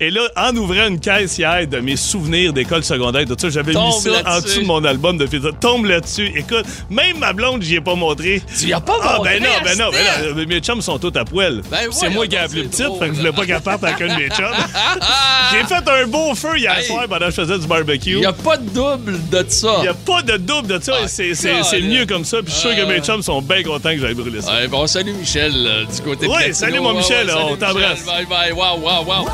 Et 0.00 0.10
là, 0.10 0.22
en 0.36 0.54
ouvrant 0.56 0.88
une 0.88 1.00
caisse 1.00 1.38
hier 1.38 1.66
de 1.66 1.78
mes 1.78 1.96
souvenirs 1.96 2.52
d'école 2.52 2.84
secondaire, 2.84 3.24
tout 3.26 3.36
ça, 3.38 3.48
j'avais 3.50 3.72
mis 3.72 3.92
ça 4.00 4.10
en 4.26 4.40
dessous 4.40 4.60
de 4.60 4.66
mon 4.66 4.84
album 4.84 5.18
de 5.18 5.26
pizza. 5.26 5.50
Tombe 5.60 5.86
là-dessus. 5.86 6.30
Écoute, 6.36 6.64
même 6.90 7.18
ma 7.18 7.32
blonde, 7.32 7.62
j'y 7.62 7.76
ai 7.76 7.80
pas 7.80 7.94
montré. 7.94 8.42
Tu 8.58 8.66
y 8.66 8.72
as 8.72 8.80
pas 8.80 8.98
Ah, 9.02 9.16
montré, 9.16 9.40
ben 9.40 9.42
non, 9.44 9.48
ben 9.64 9.78
non, 9.78 9.90
ben 9.90 10.34
non. 10.36 10.46
Mes 10.46 10.60
chums 10.60 10.82
sont 10.82 10.98
tous 10.98 11.16
à 11.18 11.24
poil. 11.24 11.62
Ben 11.70 11.90
moi 12.16 12.26
qui 12.26 12.34
ai 12.34 12.38
appelé 12.38 12.62
petite, 12.64 12.84
drôle. 12.86 12.98
fait 12.98 13.08
que 13.08 13.14
je 13.14 13.18
voulais 13.20 13.32
pas 13.32 13.46
qu'elle 13.46 13.60
parte 13.60 13.84
avec 13.84 14.00
un 14.00 14.08
de 14.08 14.20
mes 14.20 14.28
chums. 14.28 14.46
J'ai 15.52 15.64
fait 15.64 15.88
un 15.88 16.06
beau 16.08 16.34
feu 16.34 16.56
hier 16.58 16.76
Hey. 16.78 16.84
soir 16.86 17.04
pendant 17.08 17.26
que 17.26 17.30
je 17.30 17.36
faisais 17.42 17.58
du 17.58 17.66
barbecue. 17.68 18.10
Il 18.14 18.18
n'y 18.18 18.26
a 18.26 18.32
pas 18.32 18.56
de 18.56 18.68
double 18.70 19.18
de 19.30 19.44
ça. 19.48 19.74
Il 19.78 19.82
n'y 19.82 19.88
a 19.88 19.94
pas 19.94 20.22
de 20.22 20.36
double 20.36 20.66
de 20.68 20.82
ça, 20.82 20.94
Ah, 21.00 21.04
et 21.04 21.08
c'est- 21.08 21.34
c'est 21.34 21.62
c'est 21.62 21.80
God. 21.80 21.90
mieux 21.90 22.06
comme 22.06 22.24
ça. 22.24 22.38
Puis 22.42 22.46
je 22.52 22.58
suis 22.58 22.68
sûr 22.68 22.76
que 22.76 22.82
mes 22.88 22.94
ouais. 22.96 23.00
chums 23.02 23.22
sont 23.22 23.40
bien 23.42 23.62
contents 23.62 23.90
que 23.90 23.98
j'aille 23.98 24.14
brûler 24.14 24.42
ça. 24.42 24.52
Ouais, 24.52 24.66
bon, 24.68 24.86
salut 24.86 25.12
Michel 25.12 25.52
euh, 25.54 25.84
du 25.84 26.02
côté 26.02 26.26
de 26.26 26.30
Ouais, 26.32 26.38
Gatineau. 26.48 26.54
salut, 26.54 26.80
mon 26.80 26.94
Michel, 26.94 27.26
ouais, 27.26 27.32
salut, 27.32 27.44
on 27.50 27.56
t'embrasse. 27.56 28.04
Bye 28.04 28.26
bye, 28.26 28.52
wow, 28.52 28.78
wow, 28.80 29.04
wow. 29.04 29.28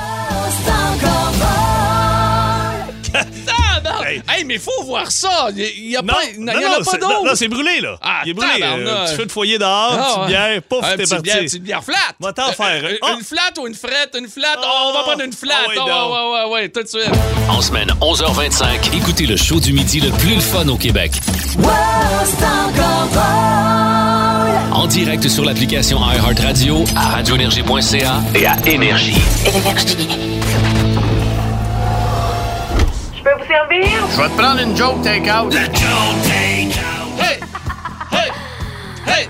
Hey. 4.06 4.22
Hey. 4.28 4.44
mais 4.44 4.58
faut 4.58 4.82
voir 4.84 5.10
ça. 5.10 5.48
Il 5.56 5.88
n'y 5.88 5.96
a 5.96 6.02
Non, 6.02 6.12
pas, 6.14 6.20
il 6.30 6.36
y 6.36 6.40
non, 6.40 6.52
en 6.52 6.56
a 6.56 6.78
non, 6.78 6.84
pas 6.84 6.96
d'autre. 6.98 7.24
non, 7.24 7.34
c'est 7.34 7.48
brûlé, 7.48 7.80
là. 7.80 7.96
Ah, 8.02 8.20
Il 8.24 8.30
est 8.30 8.34
brûlé. 8.34 8.52
Euh, 8.62 9.06
tu 9.08 9.16
fais 9.16 9.26
de 9.26 9.32
foyer 9.32 9.58
dehors, 9.58 9.96
Ah, 9.98 10.14
petite 10.14 10.26
bière, 10.28 10.62
pouf, 10.68 10.80
t'es 10.90 10.96
petit 10.96 11.08
parti. 11.10 11.22
bière, 11.22 11.38
petite 11.40 11.62
bière 11.62 11.84
flat. 11.84 11.94
Va 12.20 12.32
t'en 12.32 12.48
Euh, 12.48 12.52
faire. 12.52 12.84
euh. 12.84 13.14
Une 13.18 13.24
flat 13.24 13.52
ou 13.60 13.66
une 13.66 13.74
frette, 13.74 14.16
une 14.18 14.28
flat. 14.28 14.56
Oh, 14.62 14.90
on 14.90 14.92
va 14.92 15.02
prendre 15.02 15.22
une 15.24 15.32
flat. 15.32 15.54
Ah, 15.58 15.68
oui, 15.68 15.74
Oh, 15.78 15.84
ouais, 15.84 15.92
ouais, 15.92 16.44
ouais, 16.44 16.52
ouais, 16.52 16.68
tout 16.68 16.82
de 16.82 16.88
suite. 16.88 17.10
En 17.48 17.60
semaine 17.60 17.90
11h25, 18.00 18.94
écoutez 18.96 19.26
le 19.26 19.36
show 19.36 19.60
du 19.60 19.72
midi 19.72 20.00
le 20.00 20.10
plus 20.10 20.34
le 20.34 20.40
fun 20.40 20.66
au 20.68 20.76
Québec. 20.76 21.12
En 24.72 24.86
direct 24.86 25.28
sur 25.28 25.44
l'application 25.44 26.00
iHeartRadio, 26.10 26.84
à 26.96 27.08
radioénergie.ca 27.10 28.20
et 28.34 28.46
à 28.46 28.56
Énergie. 28.66 29.14
Je 29.44 30.71
Je 33.74 34.20
vais 34.20 34.28
te 34.28 34.36
prendre 34.36 34.60
une 34.60 34.76
joke 34.76 35.00
take-out. 35.02 35.54
Hey! 35.54 36.68
Hey! 38.10 38.28
Hey! 39.06 39.28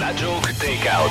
La 0.00 0.08
joke 0.16 0.42
take-out. 0.58 1.10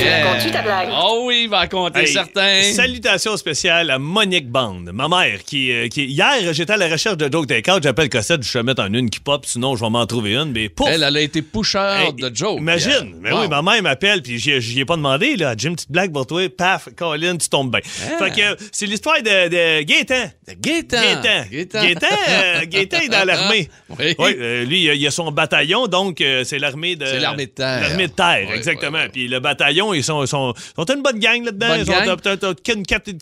Yeah. 0.00 0.24
racontes-tu 0.26 0.50
ta 0.50 0.62
blague? 0.62 0.88
Oh 0.92 1.22
oui, 1.26 1.42
il 1.44 1.48
va 1.48 1.58
raconter 1.58 2.00
Hey, 2.00 2.08
certains. 2.08 2.62
Salutations 2.74 3.36
spéciales 3.36 3.90
à 3.90 3.98
Monique 4.00 4.48
Band, 4.50 4.80
ma 4.92 5.06
mère, 5.08 5.44
qui, 5.44 5.70
euh, 5.72 5.86
qui 5.88 6.06
hier, 6.06 6.52
j'étais 6.52 6.72
à 6.72 6.76
la 6.76 6.88
recherche 6.88 7.16
de 7.16 7.30
joke 7.32 7.46
take-out, 7.46 7.80
j'appelle 7.82 8.08
Cossette, 8.08 8.42
je 8.42 8.52
vais 8.58 8.62
mettre 8.64 8.82
en 8.82 8.92
une 8.92 9.10
qui 9.10 9.20
pop, 9.20 9.46
sinon 9.46 9.76
je 9.76 9.84
vais 9.84 9.90
m'en 9.90 10.06
trouver 10.06 10.34
une, 10.34 10.50
mais 10.52 10.68
pouf! 10.68 10.88
Elle, 10.90 11.04
elle 11.04 11.16
a 11.16 11.20
été 11.20 11.40
pusher 11.42 11.78
Hey, 12.08 12.12
de 12.14 12.34
joke. 12.34 12.58
Imagine. 12.58 13.14
Mais 13.20 13.30
Wow. 13.32 13.42
oui, 13.42 13.48
ma 13.48 13.62
mère 13.62 13.82
m'appelle, 13.82 14.22
puis 14.22 14.38
j'y 14.38 14.80
ai 14.80 14.84
pas 14.84 14.96
demandé, 14.96 15.36
là. 15.36 15.54
Une 15.62 15.74
petite 15.76 15.90
blague 15.92 16.12
pour 16.12 16.26
toi. 16.26 16.42
Paf, 16.48 16.88
Colin, 16.96 17.36
tu 17.36 17.48
tombes 17.48 17.70
bien. 17.70 17.80
Ah. 18.20 18.24
Fait 18.24 18.30
que 18.30 18.56
c'est 18.72 18.86
l'histoire 18.86 19.22
de, 19.22 19.48
de 19.48 19.82
Gaétan. 19.82 20.30
Gaétan. 20.60 21.00
Gaétan. 21.00 21.48
Gaétan. 21.50 21.82
Gaétan, 21.82 22.06
euh, 22.28 22.60
Gaétan 22.66 22.98
est 23.00 23.08
dans 23.08 23.24
l'armée. 23.26 23.68
Oui. 23.98 24.14
euh, 24.20 24.64
lui, 24.64 24.84
il 24.84 25.06
a, 25.06 25.10
son 25.10 25.30
bataillon, 25.30 25.86
donc 25.86 26.20
euh, 26.20 26.44
c'est 26.44 26.58
l'armée 26.58 26.96
de. 26.96 27.06
C'est 27.06 27.18
l'armée 27.20 27.46
de 27.46 27.50
terre. 27.52 27.80
L'armée 27.82 28.06
de 28.08 28.12
terre, 28.12 28.46
Oui, 28.50 28.56
exactement. 28.56 28.98
oui, 28.98 29.04
oui. 29.04 29.10
Puis 29.12 29.28
le 29.28 29.40
bataillon, 29.40 29.92
ils 29.94 30.04
sont, 30.04 30.24
sont, 30.26 30.54
sont 30.76 30.84
une 30.84 31.02
bonne 31.02 31.18
gang 31.18 31.44
là-dedans. 31.44 31.74
Ils 31.78 31.86
sont 31.86 31.92
gang. 31.92 32.08
à 32.08 32.16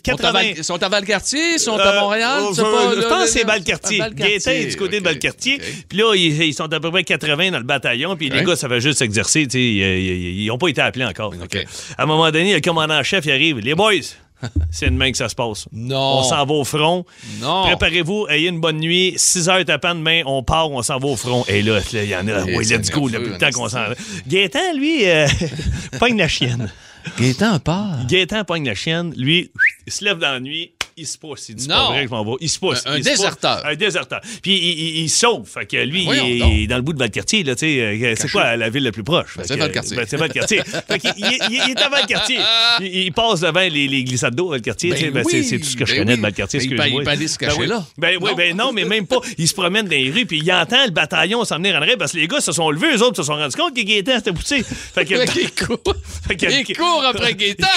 80. 0.03 0.31
Val- 0.31 0.45
Ils 0.57 0.63
sont 0.63 0.81
à 0.81 0.89
Valcartier, 0.89 1.53
ils 1.55 1.59
sont 1.59 1.77
à 1.77 1.99
Montréal, 1.99 2.43
je, 2.55 2.61
pense 3.07 3.23
que 3.23 3.27
c'est 3.29 3.45
Valcartier. 3.45 4.01
Gaétan 4.13 4.51
est 4.51 4.65
du 4.67 4.75
côté 4.75 4.99
de 4.99 5.03
Valcartier. 5.05 5.59
Puis 5.89 5.97
là, 5.97 6.13
ils, 6.15 6.41
ils 6.43 6.53
sont 6.53 6.71
à 6.71 6.79
peu 6.79 6.91
près 6.91 7.03
80 7.03 7.51
dans 7.51 7.57
le 7.59 7.63
bataillon. 7.63 8.15
Puis 8.15 8.29
les 8.29 8.43
gars, 8.43 8.55
ça 8.55 8.67
va 8.67 8.79
juste 8.79 8.99
s'exercer. 8.99 9.41
Ils 9.53 10.45
n'ont 10.47 10.57
pas 10.57 10.67
été 10.69 10.81
appelés 10.81 11.05
encore. 11.05 11.31
Donc, 11.33 11.55
à 11.97 12.03
un 12.03 12.05
moment 12.05 12.29
donné, 12.31 12.53
le 12.53 12.61
commandant-chef 12.61 13.25
il 13.25 13.31
arrive. 13.31 13.59
Les 13.59 13.75
boys, 13.75 13.93
c'est 14.71 14.89
demain 14.89 15.11
que 15.11 15.17
ça 15.17 15.29
se 15.29 15.35
passe. 15.35 15.67
Non. 15.71 16.19
On 16.19 16.23
s'en 16.23 16.45
va 16.45 16.53
au 16.53 16.63
front. 16.63 17.05
Non. 17.41 17.63
Préparez-vous, 17.65 18.27
ayez 18.29 18.49
une 18.49 18.59
bonne 18.59 18.77
nuit. 18.77 19.13
6 19.15 19.49
heures 19.49 19.65
tapant 19.65 19.95
demain, 19.95 20.21
on 20.25 20.43
part, 20.43 20.71
on 20.71 20.81
s'en 20.81 20.97
va 20.99 21.07
au 21.07 21.15
front. 21.15 21.43
Et 21.47 21.61
là, 21.61 21.79
il 21.93 22.05
y 22.05 22.15
en 22.15 22.27
a. 22.27 22.43
Oui, 22.43 22.65
let's 22.65 22.89
go, 22.91 23.09
depuis 23.09 23.29
le 23.29 23.37
temps 23.37 23.51
qu'on 23.51 23.69
s'en 23.69 23.79
en 23.79 23.89
va. 23.89 23.95
Gaétan, 24.27 24.73
lui, 24.75 25.07
euh, 25.07 25.27
pogne 25.99 26.17
la 26.17 26.27
chienne. 26.27 26.71
Gaétan 27.19 27.59
part. 27.59 28.05
Gaétan 28.07 28.43
pogne 28.43 28.65
la 28.65 28.75
chienne. 28.75 29.13
Lui, 29.17 29.51
il 29.85 29.93
se 29.93 30.03
lève 30.03 30.19
dans 30.19 30.31
la 30.31 30.39
nuit. 30.39 30.71
Il 30.99 31.05
se 31.05 31.15
pousse. 31.19 31.49
Il 31.49 31.55
dit 31.55 31.67
Non. 31.67 31.75
pas 31.75 31.85
vrai 31.89 32.01
que 32.01 32.07
je 32.07 32.11
m'en 32.11 32.25
vais. 32.25 32.31
Il 32.41 32.49
se 32.49 32.57
pousse. 32.57 32.81
Un- 32.87 32.95
pousse. 32.95 33.01
déserteur. 33.05 33.63
Un 33.65 33.75
déserteur. 33.75 34.19
Puis 34.41 34.57
il, 34.57 34.79
il, 34.79 34.97
il 35.03 35.09
sauve. 35.09 35.47
Fait 35.47 35.67
que 35.67 35.77
lui, 35.77 36.05
il 36.05 36.09
est, 36.11 36.39
donc. 36.39 36.51
il 36.55 36.63
est 36.63 36.67
dans 36.67 36.75
le 36.77 36.81
bout 36.81 36.93
de 36.93 36.97
Valcartier. 36.97 37.43
Là, 37.43 37.53
euh, 37.61 38.15
c'est 38.17 38.31
quoi 38.31 38.55
la 38.57 38.69
ville 38.71 38.83
la 38.83 38.91
plus 38.91 39.03
proche? 39.03 39.37
Ben, 39.37 39.43
c'est 39.45 39.55
Valcartier. 39.57 39.95
ben, 39.95 40.05
c'est 40.09 40.17
Valcartier. 40.17 40.61
fait 40.89 40.99
qu'il- 40.99 41.13
il, 41.17 41.69
est 41.71 41.79
à 41.79 41.89
Valcartier. 41.89 42.39
Il, 42.79 42.87
il 42.87 43.11
passe 43.13 43.41
devant 43.41 43.59
les, 43.59 43.87
les 43.87 44.03
glissades 44.03 44.33
d'eau, 44.33 44.49
Valcartier. 44.49 44.89
Ben 44.89 45.11
ben, 45.11 45.23
c'est- 45.29 45.37
oui, 45.37 45.43
c'est 45.43 45.59
tout 45.59 45.65
ce 45.65 45.75
que 45.75 45.85
je 45.85 45.91
ben 45.93 45.99
connais 45.99 46.11
oui. 46.13 46.17
de 46.17 46.21
Valcartier. 46.23 46.57
Excuse-moi. 46.59 46.87
il 46.87 47.03
peut 47.03 47.09
aller 47.11 47.27
se 47.27 47.37
Ben 47.37 47.47
cacher 47.47 47.59
oui. 47.61 47.67
là. 47.67 47.85
Ben 47.99 48.17
oui, 48.19 48.29
Non. 48.31 48.35
ben 48.35 48.57
non, 48.57 48.71
mais 48.73 48.85
même 48.85 49.05
pas. 49.05 49.17
Il 49.37 49.47
se 49.47 49.53
promène 49.53 49.85
dans 49.85 49.91
les 49.91 50.09
rues, 50.09 50.25
puis 50.25 50.39
il 50.43 50.51
entend 50.51 50.83
le 50.83 50.91
bataillon 50.91 51.45
s'en 51.45 51.57
venir 51.57 51.75
en 51.75 51.81
arrière 51.83 51.97
parce 51.99 52.13
que 52.13 52.17
les 52.17 52.27
gars 52.27 52.41
se 52.41 52.51
sont 52.51 52.71
levés, 52.71 52.95
eux 52.95 53.03
autres 53.03 53.17
se 53.17 53.23
sont 53.23 53.35
rendus 53.35 53.55
compte 53.55 53.75
que 53.75 53.81
Gaétan 53.81 54.15
s'était 54.17 54.33
poussé. 54.33 54.63
Fait 54.63 55.05
que. 55.05 55.13
Il 55.39 55.51
court. 55.53 55.79
Fait 56.27 56.35
que- 56.35 56.69
Il 56.69 56.75
court 56.75 57.03
après 57.05 57.33
Gaétan, 57.35 57.67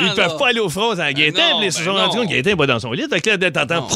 Ils 0.00 0.14
peuvent 0.14 0.38
pas 0.38 0.48
aller 0.48 0.60
au 0.60 0.70
front 0.70 0.96
sans 0.96 1.12
Gaétan. 1.12 1.41
Puis 1.58 1.66
ils 1.66 1.72
se 1.72 1.82
sont 1.82 1.92
rendus 1.92 2.16
compte 2.18 2.28
Gaétan 2.28 2.50
n'est 2.50 2.56
pas 2.56 2.66
dans 2.66 2.80
son 2.80 2.92
lit. 2.92 3.06
Fait 3.08 3.20
que 3.20 3.30
là, 3.30 3.50
t'entends. 3.50 3.88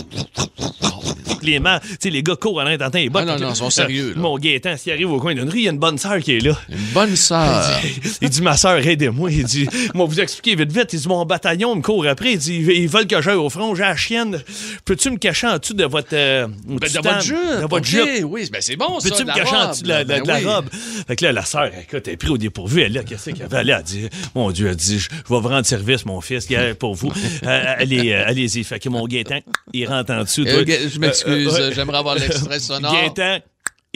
Les, 1.46 1.58
mains, 1.60 1.80
les 2.04 2.22
gars 2.22 2.36
courent 2.36 2.56
en 2.56 2.60
arrière, 2.60 2.78
t'entends 2.78 2.98
les 2.98 3.08
bottes. 3.08 3.24
Ah 3.28 3.38
non, 3.38 3.46
non, 3.46 3.50
ils 3.52 3.56
sont 3.56 3.70
sérieux, 3.70 4.12
là. 4.14 4.20
Mon 4.20 4.36
Gaétan, 4.38 4.76
s'il 4.76 4.92
arrive 4.92 5.10
au 5.10 5.18
coin 5.18 5.34
d'une 5.34 5.48
rue, 5.48 5.58
il 5.58 5.64
y 5.64 5.68
a 5.68 5.72
une 5.72 5.78
bonne 5.78 5.98
sœur 5.98 6.18
qui 6.20 6.32
est 6.36 6.40
là. 6.40 6.58
Une 6.68 6.76
bonne 6.92 7.16
sœur. 7.16 7.70
Il 8.22 8.28
dit, 8.28 8.42
ma 8.42 8.56
sœur, 8.56 8.78
aidez-moi. 8.86 9.30
Il 9.30 9.44
dit, 9.44 9.68
moi, 9.94 10.06
vous 10.06 10.20
expliquer 10.20 10.56
vite, 10.56 10.72
vite. 10.72 10.92
Il 10.92 11.00
dit, 11.00 11.08
mon 11.08 11.24
bataillon 11.24 11.74
me 11.76 11.82
court 11.82 12.06
après. 12.06 12.32
Il 12.32 12.38
dit, 12.38 12.56
ils 12.56 12.88
veulent 12.88 13.06
que 13.06 13.20
j'aille 13.22 13.34
au 13.36 13.48
front. 13.50 13.74
J'ai 13.74 13.82
la 13.82 13.96
chienne. 13.96 14.42
Peux-tu 14.84 15.10
me 15.10 15.16
cacher 15.18 15.46
en 15.46 15.58
dessous 15.58 15.74
de 15.74 15.84
votre. 15.84 16.08
euh, 16.12 16.46
Ben, 16.66 16.76
de 16.78 16.94
votre 17.02 17.20
jupe. 17.22 17.36
De 17.62 17.66
votre 17.68 17.86
jupe. 17.86 18.24
Oui, 18.24 18.48
ben 18.52 18.60
c'est 18.60 18.76
bon, 18.76 18.98
ça. 19.00 19.08
Peux-tu 19.08 19.24
me 19.24 19.32
cacher 19.34 19.56
en 19.56 19.70
dessous 19.70 19.82
de 19.82 19.88
la, 19.88 20.04
de 20.04 20.08
Ben 20.08 20.22
oui. 20.26 20.44
robe? 20.44 20.66
Fait 21.06 21.16
que 21.16 21.24
là, 21.24 21.32
la 21.32 21.44
sœur, 21.44 21.66
écoute, 21.66 22.06
elle 22.08 22.14
est 22.14 22.16
prise 22.16 22.30
au 22.30 22.38
dépourvu. 22.38 22.82
Elle, 22.82 22.92
là, 22.92 23.02
qu'est-ce 23.04 23.30
qu'elle 23.30 23.42
avait? 23.46 23.58
Elle 23.60 23.70
a 23.72 23.82
dit, 23.82 24.08
mon 24.34 24.50
Dieu, 24.50 24.68
elle 24.68 24.76
dit, 24.76 24.98
je 24.98 25.08
vais 25.10 25.16
vous 25.28 25.40
rendre 25.48 25.66
service, 25.66 26.04
mon 26.06 26.20
fils, 26.20 26.48
pour 26.78 26.94
vous. 26.94 27.12
Euh, 27.46 27.74
allez, 27.78 28.12
euh, 28.12 28.24
allez-y. 28.26 28.64
Fait 28.64 28.78
que 28.80 28.88
mon 28.88 29.06
Gaétan, 29.06 29.38
il 29.72 29.86
rentre 29.86 30.12
en 30.12 30.22
dessous. 30.22 30.44
Je 30.46 30.98
m'excuse, 30.98 31.32
Euh, 31.36 31.48
euh, 31.50 31.68
ouais. 31.68 31.74
j'aimerais 31.74 31.98
avoir 31.98 32.14
l'extrait 32.16 32.58
sonore. 32.60 32.92
Gaétan, 32.92 33.38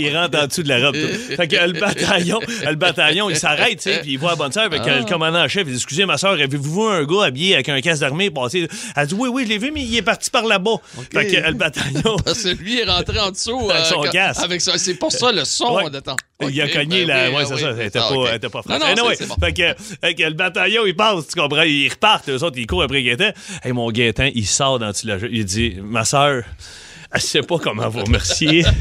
il 0.02 0.16
rentre 0.16 0.38
en 0.38 0.46
dessous 0.46 0.62
de 0.62 0.68
la 0.70 0.78
robe. 0.86 0.94
tout. 0.96 1.34
fait 1.36 1.46
que 1.48 1.56
le 1.56 1.78
bataillon, 1.78 2.40
le 2.66 2.74
bataillon, 2.74 3.28
il 3.28 3.36
s'arrête, 3.36 3.76
tu 3.82 3.90
sais, 3.90 3.98
puis 4.00 4.12
il 4.12 4.18
voit 4.18 4.30
la 4.30 4.36
bonne 4.36 4.50
sœur. 4.52 4.70
Fait 4.70 4.78
que 4.78 4.88
Ah. 4.88 4.98
le 5.00 5.04
commandant 5.04 5.42
en 5.44 5.48
chef, 5.48 5.64
il 5.66 5.72
dit 5.72 5.76
Excusez 5.76 6.06
ma 6.06 6.16
sœur, 6.16 6.32
avez-vous 6.32 6.86
vu 6.86 6.90
un 6.90 7.04
gars 7.04 7.24
habillé 7.24 7.52
avec 7.54 7.68
un 7.68 7.78
casque 7.82 8.00
d'armée 8.00 8.30
passer? 8.30 8.66
Elle 8.96 9.06
dit 9.08 9.14
Oui, 9.18 9.28
oui, 9.30 9.42
je 9.44 9.50
l'ai 9.50 9.58
vu, 9.58 9.70
mais 9.72 9.82
il 9.82 9.94
est 9.94 10.00
parti 10.02 10.30
par 10.30 10.46
là-bas. 10.46 10.76
Fait 11.12 11.26
que 11.26 11.36
le 11.46 11.52
bataillon. 11.52 12.16
Parce 12.24 12.42
que 12.44 12.48
lui 12.48 12.80
est 12.80 12.84
rentré 12.84 13.18
en 13.18 13.30
dessous. 13.30 13.68
Avec 13.70 13.84
son 13.84 14.00
quand- 14.00 14.10
casque. 14.10 14.42
Avec 14.42 14.60
ça. 14.62 14.78
C'est 14.78 14.94
pour 14.94 15.12
ça 15.12 15.32
le 15.32 15.44
son 15.44 15.74
Ouais. 15.74 15.90
de 15.90 16.00
temps. 16.00 16.16
Il 16.48 16.58
a 16.62 16.68
cogné 16.68 17.04
ben 17.04 17.08
la. 17.08 17.28
oui, 17.28 17.34
ouais, 17.36 17.42
ben 17.42 17.46
c'est 17.48 17.54
oui. 17.56 17.60
ça. 17.60 17.70
Elle 17.78 17.86
était 17.86 17.98
Ah, 17.98 18.08
pas, 18.08 18.62
pas 18.62 18.78
Non, 18.78 18.86
franche. 18.86 18.96
non, 18.96 19.04
Anyway, 19.08 19.16
bon. 19.28 19.34
fait, 19.38 19.52
que, 19.52 19.82
fait 20.00 20.14
que 20.14 20.22
le 20.22 20.32
bataillon, 20.34 20.86
il 20.86 20.96
passe, 20.96 21.26
tu 21.28 21.38
comprends? 21.38 21.60
Ils 21.62 21.90
repartent, 21.90 22.30
eux 22.30 22.42
autres, 22.42 22.56
ils 22.56 22.66
courent 22.66 22.84
après 22.84 23.02
Gaétan. 23.02 23.32
Hey, 23.62 23.72
mon 23.72 23.90
Gaétan, 23.90 24.30
il 24.34 24.46
sort 24.46 24.78
dans 24.78 24.92
le. 25.04 25.28
Il 25.34 25.44
dit 25.44 25.76
Ma 25.82 26.06
sœur, 26.06 26.42
elle 27.12 27.20
sait 27.20 27.42
pas 27.42 27.58
comment 27.58 27.88
vous 27.88 28.04
remercier. 28.04 28.64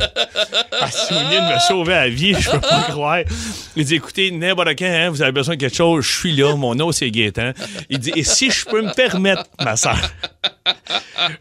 Elle 0.81 0.91
s'est 0.91 1.13
de 1.13 1.53
me 1.53 1.59
sauver 1.59 1.93
la 1.93 2.09
vie, 2.09 2.35
je 2.39 2.49
peux 2.49 2.59
pas 2.59 2.83
croire. 2.83 3.19
Il 3.75 3.85
dit 3.85 3.95
Écoutez, 3.95 4.31
n'importe 4.31 4.69
quand, 4.77 4.85
hein, 4.85 5.09
vous 5.09 5.21
avez 5.21 5.31
besoin 5.31 5.55
de 5.55 5.59
quelque 5.59 5.75
chose, 5.75 6.05
je 6.05 6.19
suis 6.19 6.35
là, 6.35 6.55
mon 6.55 6.73
nom 6.73 6.91
c'est 6.91 7.11
Gaétan. 7.11 7.51
Il 7.89 7.99
dit 7.99 8.13
Et 8.15 8.23
si 8.23 8.49
je 8.49 8.65
peux 8.65 8.81
me 8.81 8.93
permettre, 8.93 9.43
ma 9.59 9.75
sœur, 9.75 9.97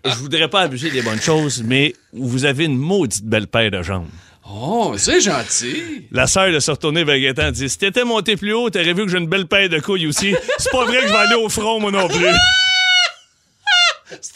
je 0.05 0.15
voudrais 0.15 0.49
pas 0.49 0.63
abuser 0.63 0.91
des 0.91 1.03
bonnes 1.03 1.21
choses, 1.21 1.63
mais 1.65 1.95
vous 2.13 2.45
avez 2.45 2.65
une 2.65 2.79
maudite 2.79 3.25
belle 3.25 3.47
paire 3.47 3.71
de 3.71 3.83
jambes. 3.83 4.09
Oh, 4.51 4.95
c'est 4.97 5.21
gentil. 5.21 6.07
La 6.11 6.27
sœur 6.27 6.51
de 6.51 6.59
se 6.59 6.71
retourner 6.71 7.05
vers 7.05 7.19
Gaétan 7.19 7.51
dit 7.51 7.69
Si 7.69 7.79
t'étais 7.79 8.05
monté 8.05 8.37
plus 8.37 8.55
haut, 8.55 8.71
t'aurais 8.71 8.95
vu 8.95 9.05
que 9.05 9.11
j'ai 9.11 9.19
une 9.19 9.29
belle 9.29 9.47
paire 9.47 9.69
de 9.69 9.79
couilles 9.79 10.07
aussi. 10.07 10.35
C'est 10.59 10.73
pas 10.73 10.85
vrai 10.85 11.03
que 11.03 11.09
je 11.09 11.13
vais 11.13 11.19
aller 11.19 11.35
au 11.35 11.49
front, 11.49 11.81
moi 11.81 11.93
non 11.93 12.09
plus. 12.09 12.17
C'est 14.21 14.33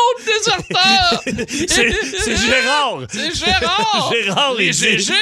un 0.00 0.06
autre 0.08 0.22
déserteur. 0.26 1.22
C'est 1.68 1.92
c'est 2.20 2.36
Gérard. 2.36 2.98
C'est 3.12 3.34
Gérard. 3.34 4.12
Gérard, 4.12 4.54
les 4.58 4.72
GG. 4.72 5.12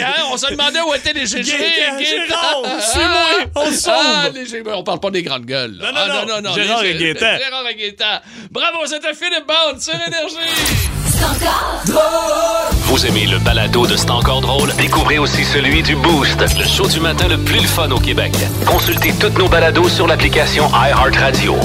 Hein? 0.00 0.22
On 0.32 0.36
se 0.36 0.50
demandait 0.50 0.80
où 0.80 0.94
étaient 0.94 1.12
les 1.12 1.26
GG. 1.26 1.42
Gaétan. 1.56 1.98
Gérard, 1.98 2.82
suis-moi, 2.82 3.46
on 3.56 3.70
sauve. 3.70 3.94
Ah, 3.96 4.28
les. 4.32 4.62
On 4.74 4.82
parle 4.82 5.00
pas 5.00 5.10
des 5.10 5.22
grandes 5.22 5.44
gueules. 5.46 5.78
Non, 5.80 5.92
non, 5.92 6.32
Ah, 6.36 6.40
non. 6.40 6.54
Gérard 6.54 6.82
les 6.82 6.90
et 6.90 6.98
G- 6.98 7.04
Gaétan. 7.14 7.38
Gérard 7.44 7.66
et 7.68 7.74
Gaétan. 7.74 8.20
Bravo, 8.50 8.78
c'était 8.86 9.14
Philippe 9.14 9.46
Bond 9.46 9.78
sur 9.80 9.94
Énergie. 9.94 10.36
Vous 12.86 13.06
aimez 13.06 13.26
le 13.26 13.38
balado 13.38 13.86
de 13.86 13.96
C'est 13.96 14.10
encore 14.10 14.40
drôle? 14.40 14.72
Découvrez 14.76 15.18
aussi 15.18 15.44
celui 15.44 15.82
du 15.82 15.96
Boost, 15.96 16.38
le 16.58 16.64
show 16.66 16.86
du 16.86 17.00
matin 17.00 17.28
le 17.28 17.38
plus 17.38 17.60
le 17.60 17.66
fun 17.68 17.90
au 17.92 17.98
Québec. 17.98 18.32
Consultez 18.66 19.14
toutes 19.18 19.38
nos 19.38 19.48
balados 19.48 19.88
sur 19.88 20.06
l'application 20.06 20.68
iHeartRadio. 20.74 21.56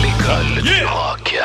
L'école 0.00 0.62
du 0.62 0.82
rock. 0.86 1.38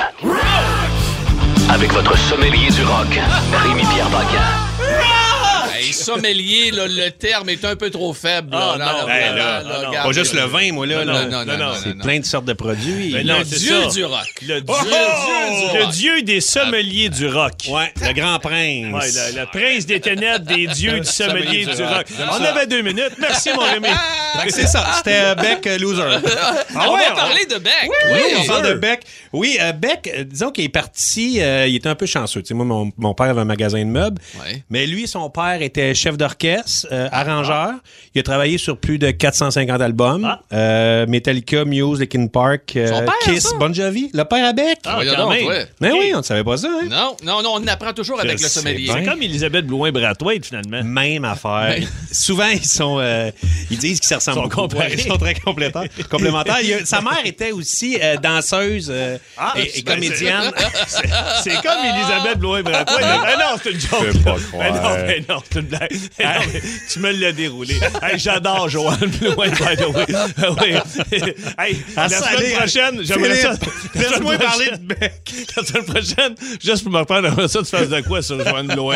Avec 1.69 1.91
votre 1.91 2.17
sommelier 2.17 2.71
du 2.71 2.83
rock, 2.83 3.19
Rémi-Pierre 3.51 4.07
Paquin. 4.07 4.68
Hey, 5.79 5.93
sommelier, 5.93 6.71
là, 6.71 6.88
le 6.88 7.09
terme 7.12 7.50
est 7.50 7.63
un 7.65 7.75
peu 7.75 7.89
trop 7.89 8.13
faible. 8.13 8.51
là. 8.51 8.71
Ah, 8.74 8.77
non, 8.77 8.86
là, 8.86 9.05
ben 9.05 9.36
là, 9.36 9.36
là, 9.36 9.36
là, 9.36 9.63
non, 9.63 9.81
non. 9.83 9.88
regarde, 9.89 10.07
Pas 10.07 10.13
juste 10.13 10.33
le 10.33 10.41
vin, 10.41 10.71
moi, 10.74 10.86
là. 10.86 11.05
Non, 11.05 11.13
non, 11.13 11.29
non, 11.29 11.45
non, 11.45 11.57
non, 11.57 11.71
C'est 11.81 11.98
plein 11.98 12.19
de 12.19 12.25
sortes 12.25 12.45
de 12.45 12.53
produits. 12.53 13.12
Ben 13.13 13.25
non, 13.25 13.39
Le 13.39 13.43
dieu 13.45 13.81
ça. 13.83 13.88
du 13.89 14.03
rock. 14.05 14.27
Le 14.41 14.62
dieu, 14.62 14.75
Oh! 14.77 14.83
dieu 14.83 15.71
du- 15.71 15.77
le 15.86 15.91
dieu 15.91 16.21
des 16.24 16.41
sommeliers 16.41 17.09
du 17.09 17.27
rock. 17.27 17.53
Ouais, 17.69 17.93
le 18.01 18.13
grand 18.13 18.39
prince. 18.39 18.93
Ouais, 18.93 19.31
le, 19.33 19.39
le 19.39 19.45
prince 19.45 19.86
des 19.86 20.00
ténèbres 20.00 20.45
des 20.45 20.67
dieux 20.67 21.00
du 21.00 21.05
sommelier 21.09 21.65
du 21.65 21.83
rock. 21.83 22.05
On 22.31 22.43
avait 22.43 22.67
deux 22.67 22.81
minutes. 22.81 23.13
Merci, 23.19 23.50
mon 23.53 23.62
Rémi. 23.62 23.88
Que 24.43 24.50
c'est 24.53 24.67
ça, 24.67 24.86
c'était 24.98 25.15
euh, 25.19 25.36
Beck 25.36 25.65
euh, 25.67 25.77
Loser. 25.77 26.01
on 26.03 26.07
ouais, 26.09 26.19
va 26.75 27.13
on- 27.13 27.15
parler 27.15 27.45
de 27.45 27.57
Beck. 27.57 27.89
Oui, 28.12 28.19
on 28.39 28.45
parle 28.45 28.67
de 28.67 28.74
Beck. 28.74 29.01
Oui, 29.33 29.57
euh, 29.62 29.71
Beck, 29.71 30.12
disons 30.27 30.51
qu'il 30.51 30.65
est 30.65 30.69
parti, 30.69 31.36
il 31.36 31.75
était 31.75 31.89
un 31.89 31.95
peu 31.95 32.05
chanceux. 32.05 32.43
Moi, 32.51 32.91
mon, 32.98 33.13
père 33.13 33.27
avait 33.27 33.41
un 33.41 33.45
magasin 33.45 33.79
de 33.79 33.83
meubles, 33.86 34.21
mais 34.69 34.86
lui, 34.88 35.07
son 35.07 35.29
père 35.29 35.62
était 35.69 35.93
chef 35.93 36.17
d'orchestre, 36.17 36.88
euh, 36.91 37.07
arrangeur. 37.11 37.71
Il 38.15 38.19
a 38.19 38.23
travaillé 38.23 38.57
sur 38.57 38.77
plus 38.77 38.97
de 38.97 39.11
450 39.11 39.79
albums. 39.81 40.25
Ah. 40.25 40.41
Euh, 40.53 41.05
Metallica, 41.07 41.63
Muse, 41.65 41.99
Linkin 41.99 42.27
Park, 42.27 42.73
euh, 42.75 42.88
Son 42.88 43.05
père, 43.05 43.13
Kiss, 43.23 43.43
ça? 43.43 43.57
Bon 43.57 43.73
Jovi. 43.73 44.09
Le 44.13 44.23
père 44.23 44.45
à 44.47 44.53
Beck. 44.53 44.79
Ah, 44.85 44.95
Voyons 44.95 45.13
quand 45.15 45.23
donc, 45.23 45.33
même. 45.33 45.47
ouais. 45.47 45.65
Mais 45.79 45.91
oui, 45.91 46.11
on 46.13 46.17
ne 46.17 46.23
savait 46.23 46.43
pas 46.43 46.57
ça. 46.57 46.67
Hein? 46.67 46.88
Non, 46.89 47.15
non, 47.23 47.41
non, 47.43 47.51
on 47.55 47.67
apprend 47.67 47.93
toujours 47.93 48.19
avec 48.19 48.38
Je 48.38 48.43
le 48.43 48.49
sais 48.49 48.59
sommelier. 48.59 48.83
bien. 48.85 48.95
C'est 48.97 49.03
comme 49.05 49.21
Elisabeth 49.21 49.65
Blouin-Brathwaite, 49.67 50.45
finalement. 50.45 50.83
Même 50.83 51.25
affaire. 51.25 51.75
Souvent, 52.11 52.47
ils 52.47 52.65
sont, 52.65 52.97
euh, 52.99 53.29
ils 53.69 53.77
disent 53.77 53.99
qu'ils 53.99 54.09
se 54.09 54.15
ressemblent. 54.15 54.38
Sont 54.38 54.43
beaucoup. 54.43 54.61
comparés. 54.61 54.88
Ouais, 54.88 54.93
ils 54.95 55.01
sont 55.11 55.17
très 55.17 55.35
complémentaires. 55.35 55.89
complémentaires. 56.09 56.57
Il 56.63 56.69
y 56.69 56.73
a- 56.73 56.85
sa 56.85 57.01
mère 57.01 57.19
était 57.25 57.51
aussi 57.51 57.97
euh, 58.01 58.17
danseuse 58.17 58.89
euh, 58.91 59.17
Ah, 59.38 59.53
et, 59.57 59.79
et 59.79 59.81
ben, 59.83 59.95
comédienne. 59.95 60.51
C'est- 61.43 61.61
comme 61.61 61.85
Elisabeth 61.85 62.39
Blouin-Brathwaite. 62.39 63.05
Ah 63.05 63.35
non, 63.39 63.59
c'est 63.63 63.71
une 63.71 63.79
joke. 63.79 64.05
Je 64.11 64.17
peux 64.17 64.23
pas 64.23 64.35
Mais 64.57 64.71
non, 64.71 64.89
mais 65.05 65.23
non, 65.29 65.41
c'est 65.51 65.58
une 65.59 65.65
blague. 65.67 65.91
Mais 66.17 66.25
non, 66.25 66.31
mais 66.53 66.61
tu 66.91 66.99
me 66.99 67.11
l'as 67.11 67.31
déroulé. 67.31 67.75
Hey, 68.01 68.17
J'adore 68.19 68.69
Joanne 68.69 68.97
Blouin, 69.19 69.49
by 69.49 69.75
the 69.77 69.87
way. 69.95 70.05
Ah 70.41 70.49
oui. 70.61 70.73
Hey, 71.57 71.77
la 71.95 72.09
semaine 72.09 72.53
prochaine, 72.57 72.99
j'aimerais 73.03 73.35
ça. 73.35 73.53
Philippe, 73.55 73.71
la 73.95 74.01
semaine 74.01 74.11
Laisse-moi 74.11 74.37
parler 74.37 74.65
prochaine- 74.67 74.87
de 74.87 74.93
Beck. 74.95 75.33
La 75.55 75.63
semaine 75.63 75.83
prochaine, 75.85 76.35
juste 76.61 76.83
pour 76.83 76.91
me 76.91 76.99
reprendre, 76.99 77.27
j'aimerais 77.29 77.47
ça, 77.47 77.59
tu 77.59 77.65
fasses 77.65 77.89
de 77.89 78.01
quoi 78.01 78.21
sur 78.21 78.43
Joanne 78.43 78.67
Blouin? 78.67 78.95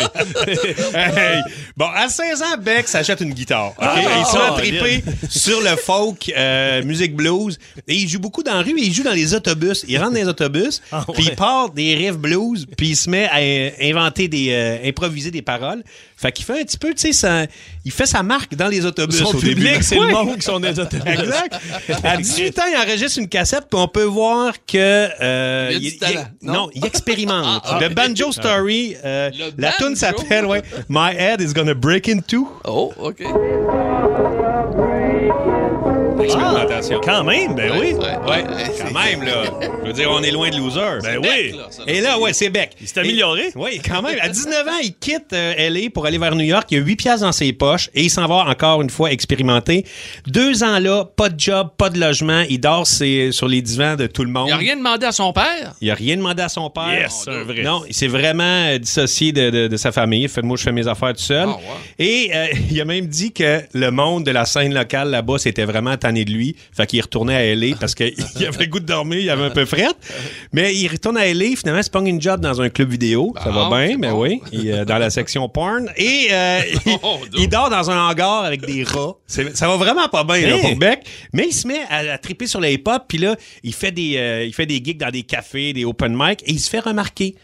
Hey. 0.94 1.42
Bon, 1.76 1.88
à 1.94 2.10
16 2.10 2.42
ans, 2.42 2.58
Beck 2.60 2.88
s'achète 2.88 3.22
une 3.22 3.34
guitare. 3.34 3.68
ok? 3.70 3.76
Ah, 3.80 3.96
il 4.20 4.26
se 4.26 4.36
met 4.38 4.44
à 4.44 4.54
oh, 4.54 4.58
triper 4.58 5.04
sur 5.30 5.62
le 5.62 5.76
folk, 5.76 6.32
euh, 6.36 6.84
musique 6.84 7.16
blues. 7.16 7.58
Et 7.88 7.96
il 7.96 8.08
joue 8.10 8.20
beaucoup 8.20 8.44
dans 8.44 8.54
la 8.56 8.62
rue 8.62 8.74
il 8.78 8.94
joue 8.94 9.04
dans 9.04 9.12
les 9.14 9.34
autobus. 9.34 9.86
Il 9.88 9.98
rentre 9.98 10.12
dans 10.14 10.20
les 10.20 10.28
autobus, 10.28 10.82
Ah, 10.92 11.06
puis 11.14 11.24
ouais. 11.26 11.30
il 11.32 11.36
part 11.36 11.70
des 11.72 11.96
riffs 11.96 12.18
blues, 12.18 12.66
puis 12.78 12.90
il 12.90 12.96
se 12.96 13.10
met 13.10 13.28
à 13.28 13.38
euh, 13.40 13.70
inventer 13.82 14.28
des... 14.28 14.50
euh, 14.52 14.88
improviser 14.90 15.32
des 15.32 15.42
paroles. 15.42 15.84
Fait 16.24 16.32
qu'il 16.32 16.46
fait 16.46 16.62
un 16.62 16.64
petit 16.64 16.78
peu, 16.78 16.94
tu 16.94 17.02
sais, 17.02 17.12
ça- 17.12 17.46
il 17.84 17.92
fait 17.92 18.06
sa 18.06 18.24
marque 18.24 18.56
dans 18.56 18.70
les 18.70 18.86
autobus 18.86 19.18
Son 19.20 19.26
au 19.26 19.34
début. 19.34 19.56
public, 19.56 19.84
c'est 19.84 20.00
Ouais. 20.00 20.08
le 20.08 20.14
monde 20.14 20.36
qui 20.38 20.42
sont 20.44 20.58
des 20.58 20.80
autobus. 20.80 21.04
Exact. 21.06 21.60
À 22.02 22.16
18 22.16 22.58
ans, 22.60 22.64
il 22.72 22.78
enregistre 22.78 23.20
une 23.20 23.28
cassette, 23.28 23.66
puis 23.70 23.78
on 23.78 23.90
peut 23.90 24.04
voir 24.06 24.54
que. 24.66 24.78
euh, 25.22 25.70
Il 25.74 25.84
y 25.84 25.88
a 25.88 25.92
du 25.92 25.98
talent, 25.98 26.26
non? 26.42 26.54
non? 26.54 26.70
il 26.74 26.86
expérimente. 26.86 27.62
Ah, 27.66 27.76
ah, 27.76 27.80
le. 27.82 27.90
Banjo 27.90 28.32
Story, 28.32 28.96
euh, 29.04 29.32
Le 29.32 29.52
la 29.58 29.72
banjo? 29.72 29.86
tune 29.88 29.96
s'appelle 29.98 30.46
ouais, 30.46 30.64
My 30.88 31.10
Head 31.14 31.42
is 31.42 31.54
Gonna 31.54 31.74
Break 31.74 32.08
in 32.08 32.20
Two. 32.26 32.48
Oh, 32.64 32.94
OK. 32.98 33.22
Expérimentation. 36.24 37.02
Quand 37.04 37.24
même, 37.24 37.56
ben 37.56 37.72
oui. 37.80 37.94
Ouais, 37.94 38.44
quand 38.80 39.00
même, 39.00 39.24
là. 39.24 39.44
Je 39.82 39.88
veux 39.88 39.94
dire, 39.94 40.10
on 40.12 40.22
est 40.24 40.32
loin 40.32 40.50
de 40.50 40.58
loser. 40.58 40.80
Ben 41.04 41.20
oui. 41.22 41.56
Et 41.88 42.02
là, 42.02 42.18
ouais, 42.20 42.34
c'est 42.34 42.50
Beck. 42.50 42.72
Il 42.82 42.88
s'est 42.88 43.00
amélioré. 43.00 43.44
Oui, 43.56 43.80
quand 43.88 44.02
même. 44.02 44.18
À 44.22 44.30
19 44.30 44.68
ans, 44.68 44.72
il 44.84 44.94
quitte 44.96 45.32
euh, 45.34 45.54
LA 45.70 45.90
pour 45.94 46.06
aller 46.06 46.18
vers 46.18 46.36
New 46.36 46.44
York. 46.46 46.68
Il 46.72 46.80
a 46.80 46.82
8 46.82 46.96
piastres 46.96 47.26
dans 47.26 47.32
ses 47.32 47.54
poches 47.54 47.90
et 47.94 48.04
il 48.04 48.10
s'en 48.10 48.26
va 48.28 48.46
encore 48.50 48.82
une 48.82 48.90
fois 48.90 49.12
expérimenter. 49.12 49.86
Deux 50.28 50.64
ans 50.64 50.80
là, 50.80 51.06
pas 51.06 51.30
de 51.30 51.40
job, 51.40 51.70
pas 51.78 51.90
de 51.90 52.00
logement. 52.00 52.44
Il 52.50 52.60
dort 52.60 52.88
sur 52.88 53.48
les 53.48 53.62
divans 53.62 53.96
de 53.96 54.08
tout 54.08 54.24
le 54.24 54.32
monde. 54.32 54.48
Il 54.50 54.54
a 54.54 54.58
rien 54.58 54.76
demandé 54.76 55.06
à 55.06 55.12
son 55.12 55.32
père? 55.34 55.74
Il 55.82 55.90
a 55.92 55.96
rien 55.96 56.18
demandé 56.18 56.42
à 56.42 56.50
son 56.50 56.70
père. 56.70 56.90
Yes, 56.92 57.26
un 57.28 57.44
vrai. 57.44 57.62
Non, 57.64 57.84
il 57.88 57.94
s'est 57.94 58.08
vraiment 58.08 58.44
euh, 58.44 58.78
dissocié 58.78 59.32
de, 59.32 59.50
de- 59.50 59.68
de 59.68 59.78
sa 59.78 59.92
famille. 59.92 60.28
Moi, 60.44 60.58
je 60.58 60.64
fais 60.64 60.72
mes 60.72 60.88
affaires 60.88 61.14
tout 61.14 61.22
seul. 61.22 61.48
Ah. 61.50 61.58
Et 62.00 62.32
euh, 62.34 62.48
il 62.72 62.82
a 62.82 62.86
même 62.86 63.06
dit 63.08 63.32
que 63.32 63.62
le 63.74 63.92
monde 63.92 64.24
de 64.26 64.32
la 64.32 64.46
scène 64.46 64.74
locale 64.74 65.10
là-bas, 65.10 65.38
c'était 65.38 65.66
vraiment 65.66 65.96
tanné 66.14 66.26
de 66.26 66.32
lui. 66.32 66.56
Fait 66.76 66.86
qu'il 66.86 67.02
retournait 67.02 67.36
à 67.36 67.56
LA 67.56 67.76
parce 67.80 67.96
qu'il 67.96 68.14
avait 68.48 68.66
le 68.66 68.66
goût 68.68 68.80
de 68.80 68.86
dormir, 68.86 69.20
il 69.20 69.30
avait 69.30 69.44
un 69.46 69.50
peu 69.50 69.66
fret. 69.66 69.88
Mais 70.52 70.76
il 70.76 70.88
retourne 70.88 71.18
à 71.18 71.26
LA, 71.34 71.56
finalement, 71.58 71.80
il 71.82 71.84
se 71.84 71.90
pogne 71.90 72.08
une 72.08 72.22
job 72.22 72.40
dans 72.40 72.62
un 72.62 72.70
club 72.70 72.90
vidéo. 72.92 73.34
Ça 73.44 73.50
va 73.50 73.70
bien, 73.70 73.88
c'est 73.92 73.98
mais 73.98 74.10
bon. 74.12 74.22
oui. 74.22 74.42
Il, 74.52 74.72
euh, 74.72 74.86
dans 74.86 74.98
la 74.98 75.10
section 75.10 75.48
porn. 75.50 75.90
Et 75.98 76.28
euh, 76.32 76.60
il, 76.86 76.94
Oh, 77.02 77.20
il 77.38 77.50
dort 77.50 77.70
dans 77.70 77.90
un 77.90 78.10
hangar 78.10 78.44
avec 78.46 78.66
des 78.66 78.84
rats. 78.84 79.16
C'est- 79.28 79.56
Ça 79.56 79.68
va 79.68 79.78
vraiment 79.78 80.08
pas 80.08 80.24
bien 80.24 80.42
là, 80.48 80.56
Hey. 80.58 80.62
pour 80.62 80.76
Beck. 80.78 81.00
Mais 81.34 81.48
il 81.48 81.54
se 81.54 81.68
met 81.68 81.82
à, 81.90 82.14
à 82.14 82.18
triper 82.18 82.48
sur 82.48 82.62
les 82.62 82.74
hip-hop. 82.74 83.04
Puis 83.08 83.18
là, 83.18 83.36
il 83.64 83.74
fait, 83.74 83.92
des, 83.92 84.16
euh, 84.18 84.46
il 84.46 84.54
fait 84.54 84.66
des 84.66 84.76
gigs 84.84 84.98
dans 85.00 85.10
des 85.12 85.24
cafés, 85.24 85.74
des 85.74 85.86
open 85.86 86.14
mic. 86.16 86.42
Et 86.46 86.52
il 86.52 86.60
se 86.60 86.70
fait 86.70 86.80
remarquer. 86.80 87.36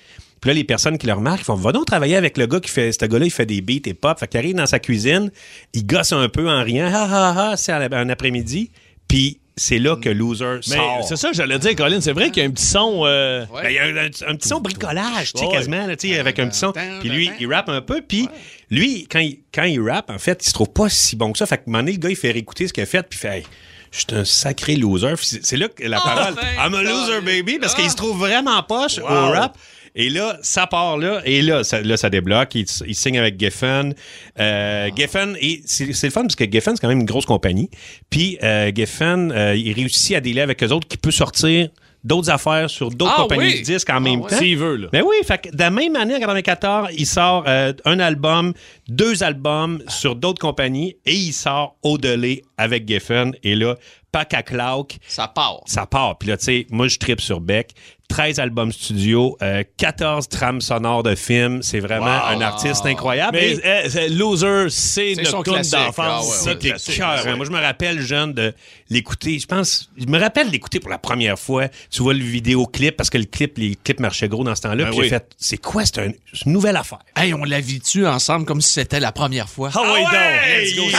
Puis 0.42 0.50
là, 0.50 0.54
les 0.54 0.64
personnes 0.64 0.98
qui 0.98 1.06
le 1.08 1.14
remarquent, 1.14 1.42
ils 1.42 1.46
font 1.46 1.56
Va 1.56 1.72
donc 1.72 1.86
travailler 1.86 2.16
avec 2.16 2.38
le 2.38 2.48
gars 2.48 2.60
qui 2.60 2.70
fait. 2.70 2.92
Ce 2.92 3.06
gars-là, 3.06 3.26
il 3.26 3.32
fait 3.32 3.46
des 3.46 3.62
beats 3.62 3.82
et 3.90 3.94
pop. 3.94 4.18
Fait 4.20 4.28
qu'il 4.28 4.38
arrive 4.40 4.56
dans 4.56 4.66
sa 4.66 4.80
cuisine, 4.80 5.32
il 5.74 5.86
gosse 5.86 6.14
un 6.14 6.30
peu 6.30 6.50
en 6.50 6.64
riant. 6.64 6.88
Ha 6.88 7.04
ha 7.04 7.52
ha, 7.52 7.58
c'est 7.58 7.72
un 7.74 7.92
un 7.92 8.10
après-midi. 8.10 8.72
Puis 9.08 9.40
c'est 9.58 9.80
là 9.80 9.98
que 9.98 10.08
Loser 10.08 10.60
Mais 10.70 10.76
sort. 10.78 11.04
c'est 11.06 11.18
ça, 11.18 11.30
que 11.32 11.36
j'allais 11.36 11.60
dire, 11.60 11.76
Colin. 11.76 12.00
C'est 12.00 12.14
vrai 12.14 12.30
qu'il 12.32 12.42
y 12.42 12.46
a 12.46 12.50
un 12.50 12.52
petit 12.52 12.66
son. 12.66 13.02
euh, 13.06 13.46
Ouais. 13.54 13.64
Ben, 13.64 13.70
il 13.70 13.76
y 13.76 13.80
a 13.80 13.84
un, 13.84 14.32
un 14.32 14.36
petit 14.38 14.48
son 14.48 14.62
bricolage, 14.62 15.34
tu 15.34 15.40
sais, 15.40 15.46
Ouais. 15.46 15.52
quasiment, 15.52 15.86
là, 15.86 15.98
tu 15.98 16.08
sais, 16.10 16.20
avec 16.20 16.40
un 16.40 16.48
petit 16.48 16.60
son. 16.60 16.72
Puis 17.02 17.10
lui, 17.10 17.30
il 17.42 17.54
rappe 17.54 17.68
un 17.68 17.82
peu. 17.82 18.02
Puis 18.02 18.30
lui, 18.72 19.06
quand 19.12 19.20
il, 19.20 19.40
quand 19.54 19.64
il 19.64 19.82
rappe, 19.82 20.10
en 20.10 20.20
fait, 20.20 20.42
il 20.46 20.48
se 20.48 20.54
trouve 20.54 20.70
pas 20.72 20.88
si 20.88 21.18
bon 21.18 21.34
que 21.34 21.38
ça. 21.38 21.46
Fait 21.46 21.58
que, 21.58 21.64
un 21.64 21.72
moment 21.72 21.80
donné, 21.80 21.92
le 21.94 21.98
gars, 21.98 22.10
il 22.10 22.16
fait 22.16 22.32
réécouter 22.32 22.68
ce 22.70 22.72
qu'il 22.74 22.84
a 22.84 22.86
fait. 22.86 23.04
Puis 23.04 23.18
il 23.18 23.22
fait, 23.22 23.38
Hey, 23.40 23.44
je 23.92 23.98
suis 23.98 24.08
un 24.14 24.24
sacré 24.24 24.78
loser. 24.78 25.16
Puis 25.18 25.40
c'est 25.44 25.58
là 25.58 25.68
que 25.68 25.84
la 25.84 25.98
Ah, 25.98 26.02
parole, 26.16 26.36
ben, 26.36 26.44
I'm 26.66 26.74
a 26.76 26.82
loser, 26.84 27.20
baby, 27.26 27.60
parce 27.60 27.76
qu'il 27.76 27.90
se 27.90 27.96
trouve 27.98 28.18
vraiment 28.18 28.64
poche 28.64 29.00
Wow. 29.00 29.06
au 29.10 29.32
rap. 29.32 29.58
Et 30.00 30.10
là, 30.10 30.38
ça 30.42 30.66
part 30.66 30.98
là, 30.98 31.22
et 31.26 31.42
là, 31.42 31.66
ça, 31.66 31.82
là, 31.82 31.98
ça 31.98 32.10
débloque. 32.10 32.56
Il, 32.56 32.66
il 32.88 32.96
signe 32.96 33.20
avec 33.20 33.38
Geffen. 33.38 33.94
Euh, 34.40 34.90
Geffen, 34.96 35.36
et 35.42 35.62
c'est 35.66 35.88
le 35.88 36.10
fun 36.10 36.22
parce 36.22 36.38
que 36.38 36.50
Geffen, 36.50 36.74
c'est 36.74 36.82
quand 36.82 36.88
même 36.88 37.02
une 37.02 37.06
grosse 37.06 37.26
compagnie. 37.26 37.70
Puis 38.10 38.38
euh, 38.42 38.72
Geffen, 38.74 39.30
euh, 39.34 39.58
il 39.58 39.74
réussit 39.74 40.16
à 40.16 40.22
délai 40.22 40.40
avec 40.40 40.64
eux 40.64 40.70
autres 40.70 40.88
qui 40.88 40.96
peut 40.98 41.12
sortir 41.12 41.68
d'autres 42.02 42.30
affaires 42.30 42.70
sur 42.70 42.92
d'autres 42.92 43.14
Ah 43.14 43.22
compagnies 43.24 43.56
oui. 43.56 43.60
de 43.60 43.66
disques 43.66 43.90
en 43.90 43.96
Ah 43.96 44.00
même 44.00 44.22
ouais. 44.22 44.30
temps. 44.30 44.38
S'il 44.38 44.58
veut, 44.58 44.78
là. 44.78 44.88
Ben 44.94 45.04
oui, 45.06 45.18
fait 45.26 45.38
que 45.38 45.50
de 45.50 45.60
la 45.60 45.70
même 45.70 45.98
année, 45.98 46.16
en 46.16 46.20
94, 46.20 46.92
il 46.98 47.06
sort 47.06 47.44
euh, 47.46 47.74
un 47.84 48.00
album, 48.00 48.54
deux 48.88 49.22
albums 49.22 49.84
sur 49.90 50.16
d'autres 50.16 50.40
compagnies 50.40 50.96
et 51.06 51.14
il 51.14 51.34
sort 51.34 51.76
Au-delà 51.84 52.36
avec 52.58 52.88
Geffen. 52.88 53.34
Et 53.44 53.56
là, 53.56 53.76
Pac 54.12 54.34
à 54.34 54.44
Clouk, 54.44 54.98
Ça 55.08 55.28
part. 55.28 55.62
ça 55.66 55.86
part. 55.86 56.18
Puis 56.18 56.30
là, 56.30 56.38
tu 56.38 56.46
sais, 56.46 56.68
moi, 56.72 56.88
je 56.88 56.98
tripe 56.98 57.22
sur 57.22 57.40
Beck. 57.42 57.72
13 58.08 58.40
albums 58.40 58.72
studio, 58.72 59.38
euh, 59.44 59.64
14 59.78 60.28
trames 60.30 60.62
sonores 60.62 61.04
de 61.04 61.14
films. 61.14 61.62
C'est 61.62 61.80
vraiment 61.80 62.06
Wow. 62.08 62.38
un 62.38 62.42
artiste 62.42 62.84
incroyable. 62.88 63.38
Mais 63.40 63.52
Et 63.52 63.88
c'est- 63.90 64.10
Loser, 64.10 64.66
c'est 64.72 65.14
notre 65.18 65.44
tune 65.44 65.54
classique. 65.54 65.76
Ah, 65.78 65.86
d'enfance. 65.86 66.36
C'était 66.40 66.70
classique. 66.70 66.98
cœur. 66.98 67.22
hein. 67.28 67.36
Moi, 67.36 67.46
je 67.46 67.52
me 67.52 67.60
rappelle, 67.62 68.02
jeune, 68.02 68.34
de 68.34 68.56
l'écouter. 68.90 69.38
Je 69.38 69.46
pense, 69.46 69.92
je 69.96 70.08
me 70.08 70.20
rappelle 70.20 70.50
d'écouter 70.50 70.80
pour 70.80 70.90
la 70.90 70.98
première 70.98 71.38
fois. 71.38 71.68
Tu 71.92 72.02
vois 72.02 72.16
le 72.16 72.24
vidéoclip, 72.24 72.98
parce 72.98 73.12
que 73.12 73.20
le 73.20 73.26
clip, 73.26 73.60
les 73.60 73.76
clips 73.76 74.00
marchaient 74.00 74.28
gros 74.28 74.44
dans 74.44 74.56
ce 74.56 74.62
temps-là. 74.64 74.86
Ben 74.86 74.90
puis 74.90 75.00
oui. 75.02 75.04
j'ai 75.04 75.10
fait, 75.12 75.30
c'est 75.38 75.58
quoi? 75.60 75.86
C'est 75.86 76.00
un- 76.00 76.12
c'est 76.34 76.46
une 76.48 76.54
nouvelle 76.54 76.78
affaire. 76.78 77.00
Hey, 77.16 77.36
on 77.36 77.44
la 77.44 77.60
vit-tu 77.60 78.08
ensemble 78.08 78.46
comme 78.46 78.62
si 78.62 78.74
c'était 78.74 79.00
la 79.00 79.12
première 79.12 79.48
fois? 79.50 79.70
Ah 79.76 79.82
ouais, 79.84 80.02
donc. 80.02 80.12
Let's 80.12 80.76
go, 80.76 80.82
c'est 80.90 80.98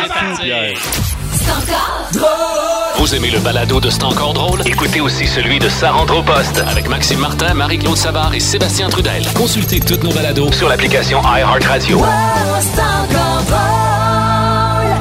encore 1.50 2.10
drôle. 2.12 2.79
Vous 2.96 3.14
aimez 3.14 3.30
le 3.30 3.38
balado 3.40 3.80
de 3.80 3.90
C'est 3.90 4.04
encore 4.04 4.34
drôle? 4.34 4.62
Écoutez 4.66 5.00
aussi 5.00 5.26
celui 5.26 5.58
de 5.58 5.68
Sa 5.68 5.90
rentre 5.90 6.16
au 6.18 6.22
poste 6.22 6.62
avec 6.66 6.88
Maxime 6.88 7.20
Martin, 7.20 7.54
Marie-Claude 7.54 7.96
Savard 7.96 8.34
et 8.34 8.40
Sébastien 8.40 8.88
Trudel. 8.88 9.26
Consultez 9.34 9.80
toutes 9.80 10.02
nos 10.04 10.12
balados 10.12 10.52
sur 10.52 10.68
l'application 10.68 11.20
iHeartRadio. 11.22 12.02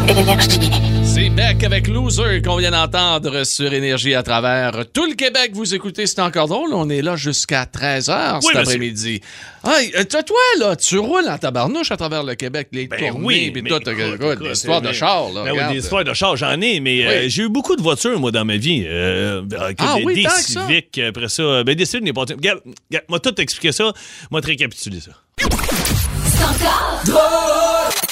Énergie. 0.07 0.98
C'est 1.19 1.29
Beck 1.31 1.65
avec 1.65 1.89
Loser 1.89 2.41
qu'on 2.41 2.55
vient 2.55 2.71
d'entendre 2.71 3.43
sur 3.43 3.73
Énergie 3.73 4.15
à 4.15 4.23
travers 4.23 4.85
tout 4.93 5.05
le 5.05 5.15
Québec. 5.15 5.51
Vous 5.53 5.75
écoutez, 5.75 6.07
c'est 6.07 6.21
encore 6.21 6.47
drôle. 6.47 6.69
On 6.73 6.89
est 6.89 7.01
là 7.01 7.17
jusqu'à 7.17 7.65
13h 7.65 8.37
Oui, 8.37 8.53
cet 8.53 8.55
après-midi. 8.55 9.19
Hey, 9.67 9.91
euh, 9.97 10.05
toi, 10.05 10.23
toi, 10.23 10.37
là, 10.59 10.77
tu 10.77 10.97
roules 10.97 11.27
en 11.27 11.37
tabarnouche 11.37 11.91
à 11.91 11.97
travers 11.97 12.23
le 12.23 12.35
Québec, 12.35 12.69
les 12.71 12.87
Ben 12.87 12.97
tournées, 13.09 13.25
oui, 13.25 13.51
puis 13.51 13.61
mais 13.61 13.69
tout, 13.69 13.89
écoute, 13.89 14.39
des 14.41 14.51
histoires 14.51 14.79
de 14.81 14.87
mais- 14.87 14.93
char, 14.93 15.29
là, 15.33 15.43
Ben 15.43 15.51
oui, 15.51 15.73
des 15.73 15.79
histoires 15.79 16.05
de 16.05 16.13
char, 16.13 16.37
j'en 16.37 16.61
ai, 16.61 16.79
mais 16.79 17.05
euh, 17.05 17.25
j'ai 17.27 17.43
eu 17.43 17.49
beaucoup 17.49 17.75
de 17.75 17.81
voitures, 17.81 18.17
moi, 18.17 18.31
dans 18.31 18.45
ma 18.45 18.55
vie. 18.55 18.85
Euh, 18.87 19.41
euh, 19.51 19.73
Ah 19.77 19.95
des, 19.97 20.03
oui, 20.05 20.15
des 20.15 20.23
ça. 20.23 20.39
Civic, 20.39 20.97
après 20.99 21.27
ça. 21.27 21.65
Ben, 21.65 21.75
des 21.75 21.83
Civic 21.83 22.05
n'est 22.05 22.13
pas... 22.13 22.21
Regarde, 22.21 22.61
regarde, 22.89 23.05
moi, 23.09 23.19
tout 23.19 23.35
expliquer 23.41 23.73
ça, 23.73 23.91
moi, 24.31 24.39
te 24.39 24.47
récapituler 24.47 25.01
ça. 25.01 25.11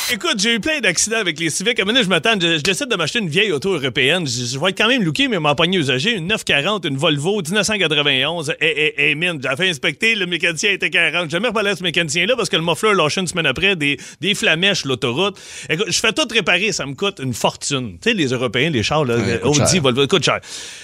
Écoute, 0.09 0.35
j'ai 0.39 0.55
eu 0.55 0.59
plein 0.61 0.79
d'accidents 0.79 1.17
avec 1.17 1.37
les 1.37 1.49
Civics. 1.49 1.77
À 1.79 1.81
un 1.81 1.85
moment 1.85 1.95
donné, 1.95 2.05
je 2.05 2.09
m'attends, 2.09 2.39
je, 2.39 2.57
je 2.59 2.63
décide 2.63 2.87
de 2.87 2.95
m'acheter 2.95 3.19
une 3.19 3.27
vieille 3.27 3.51
auto 3.51 3.73
européenne. 3.75 4.25
Je, 4.25 4.45
je 4.45 4.57
vais 4.57 4.69
être 4.69 4.77
quand 4.77 4.87
même 4.87 5.03
looké, 5.03 5.27
mais 5.27 5.37
m'a 5.37 5.53
pogné 5.53 5.79
usagé. 5.79 6.15
Une 6.15 6.27
940, 6.27 6.85
une 6.85 6.95
Volvo 6.95 7.41
1991. 7.41 8.53
Et, 8.61 8.65
et, 8.65 9.09
et 9.11 9.15
mine, 9.15 9.41
j'ai 9.43 9.53
fait 9.57 9.69
inspecter, 9.69 10.15
le 10.15 10.25
mécanicien 10.25 10.71
était 10.71 10.89
40. 10.89 11.25
J'ai 11.25 11.31
jamais 11.31 11.49
reparlé 11.49 11.71
à 11.71 11.75
ce 11.75 11.83
mécanicien-là 11.83 12.35
parce 12.37 12.47
que 12.47 12.55
le 12.55 12.61
muffler 12.61 12.93
lâché 12.93 13.19
une 13.19 13.27
semaine 13.27 13.47
après 13.47 13.75
des, 13.75 13.97
des 14.21 14.33
flamèches 14.33 14.85
l'autoroute. 14.85 15.37
Écoute, 15.69 15.87
je 15.89 15.99
fais 15.99 16.13
tout 16.13 16.25
réparer, 16.31 16.71
ça 16.71 16.85
me 16.85 16.93
coûte 16.93 17.19
une 17.21 17.33
fortune. 17.33 17.97
Tu 18.01 18.09
sais, 18.11 18.13
les 18.15 18.27
Européens, 18.27 18.69
les 18.69 18.83
chars, 18.83 19.03
là, 19.03 19.17
Ouais, 19.17 19.41
Audi, 19.43 19.57
cher. 19.73 19.81
Volvo, 19.81 20.07
coûte 20.07 20.23
cher. 20.23 20.39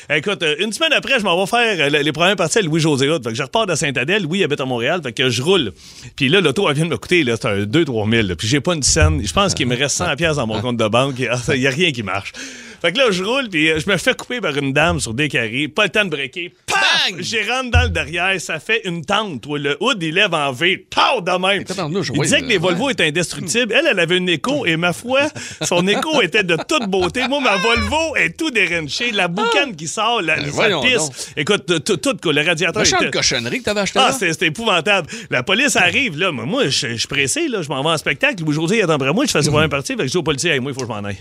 Écoute, 0.10 0.44
euh, 0.44 0.56
une 0.60 0.74
semaine 0.74 0.92
après, 0.92 1.20
je 1.20 1.24
m'en 1.24 1.40
vais 1.40 1.48
faire 1.50 1.78
euh, 1.80 2.02
les 2.04 2.12
premières 2.12 2.36
parties 2.36 2.58
à 2.58 2.62
Louis-José. 2.62 3.08
Fait 3.24 3.30
que 3.30 3.36
je 3.36 3.44
repars 3.44 3.68
de 3.68 3.76
Saint-Adèle. 3.76 4.24
Louis 4.24 4.44
habite 4.44 4.60
à 4.60 4.66
Montréal. 4.66 5.00
Fait 5.02 5.14
que 5.14 5.30
je 5.30 5.42
roule. 5.42 5.72
Puis 6.18 6.28
là, 6.28 6.42
l'auto, 6.42 6.68
elle 6.68 6.76
vient 6.76 6.86
de 6.86 6.90
me 6.90 6.98
coûter, 6.98 7.24
là, 7.24 7.36
c'est 7.40 7.48
un 7.48 7.64
2-3 7.64 8.10
000. 8.12 8.28
là. 8.28 8.36
Puis 8.36 8.50
j'ai 8.50 8.60
pas 8.60 8.74
une 8.74 8.84
scène. 8.84 9.13
Je 9.22 9.34
pense 9.34 9.54
qu'il 9.54 9.68
me 9.68 9.76
reste 9.76 9.98
100 9.98 10.16
pièces 10.16 10.36
dans 10.38 10.48
mon 10.48 10.62
compte 10.62 10.78
de 10.78 10.88
banque. 10.88 11.16
Il 11.20 11.62
y 11.62 11.68
a 11.68 11.70
rien 11.70 11.92
qui 11.92 12.04
marche. 12.04 12.32
Fait 12.84 12.92
que 12.92 12.98
là, 12.98 13.12
je 13.12 13.24
roule, 13.24 13.48
puis 13.50 13.70
euh, 13.72 13.80
je 13.80 13.90
me 13.90 13.96
fais 13.98 14.14
couper 14.14 14.42
par 14.42 14.58
une 14.58 14.74
dame 14.74 15.00
sur 15.00 15.14
des 15.14 15.30
carrés. 15.30 15.70
Pas 15.70 15.84
le 15.86 15.90
temps 15.90 16.04
de 16.04 16.10
breaker. 16.10 16.52
Paf! 16.68 17.12
Bang! 17.12 17.22
J'y 17.22 17.42
rentre 17.50 17.72
dans 17.72 17.84
le 17.84 17.90
derrière. 17.90 18.40
Ça 18.42 18.60
fait 18.60 18.82
une 18.86 19.06
tente. 19.06 19.46
où 19.46 19.56
Le 19.56 19.78
hood, 19.80 20.04
il 20.04 20.14
lève 20.16 20.34
en 20.34 20.52
V. 20.52 20.86
Tau 20.90 21.22
de 21.22 21.32
même. 21.32 21.64
Il 22.14 22.22
disait 22.22 22.42
que 22.42 22.46
les 22.46 22.58
euh, 22.58 22.60
Volvo 22.60 22.90
étaient 22.90 23.08
indestructibles. 23.08 23.72
Elle, 23.74 23.88
elle 23.90 24.00
avait 24.00 24.18
une 24.18 24.28
écho, 24.28 24.66
et 24.66 24.76
ma 24.76 24.92
foi, 24.92 25.22
son 25.62 25.88
écho 25.88 26.22
était 26.22 26.44
de 26.44 26.58
toute 26.68 26.88
beauté. 26.90 27.26
Moi, 27.30 27.40
ma 27.40 27.56
Volvo 27.56 28.16
est 28.18 28.38
tout 28.38 28.52
dérenchée. 28.52 29.12
La 29.12 29.28
boucane 29.30 29.76
qui 29.78 29.88
sort, 29.88 30.22
la, 30.22 30.36
ça 30.52 30.68
Ben, 30.70 30.82
pisse. 30.82 30.98
donc. 30.98 31.12
Écoute, 31.38 31.84
tout, 31.86 31.98
tout, 31.98 32.18
quoi, 32.22 32.34
le 32.34 32.42
radiateur 32.46 32.82
Méchante 32.82 33.02
était- 33.04 33.12
cochonnerie 33.12 33.60
que 33.60 33.64
t'avais 33.64 33.80
acheté 33.82 34.00
ah, 34.02 34.12
c'est 34.12 34.42
épouvantable. 34.42 35.08
La 35.30 35.42
police 35.44 35.78
arrive, 35.78 36.18
là. 36.20 36.32
mais 36.34 36.46
Moi, 36.46 36.68
je 36.68 36.96
suis 36.98 37.08
pressé, 37.08 37.48
là. 37.48 37.62
Je 37.62 37.70
m'en 37.70 37.82
vais 37.82 37.90
en 37.92 37.98
spectacle. 37.98 38.44
Louis-José 38.44 38.80
est 38.80 38.90
après 38.90 39.14
moi. 39.14 39.26
Je 39.26 39.32
fais 39.32 39.42
ses 39.42 39.50
premières 39.52 39.70
parties. 39.70 39.94
Fait 39.94 40.00
que 40.00 40.04
je 40.08 40.12
dis 40.12 40.18
au 40.18 40.24
policier, 40.24 40.52
Hey, 40.52 40.60
moi, 40.60 40.72
il 40.72 40.74
faut 40.76 40.82
que 40.82 40.88
je 40.88 40.92
m'en 40.92 41.08
aille. 41.08 41.18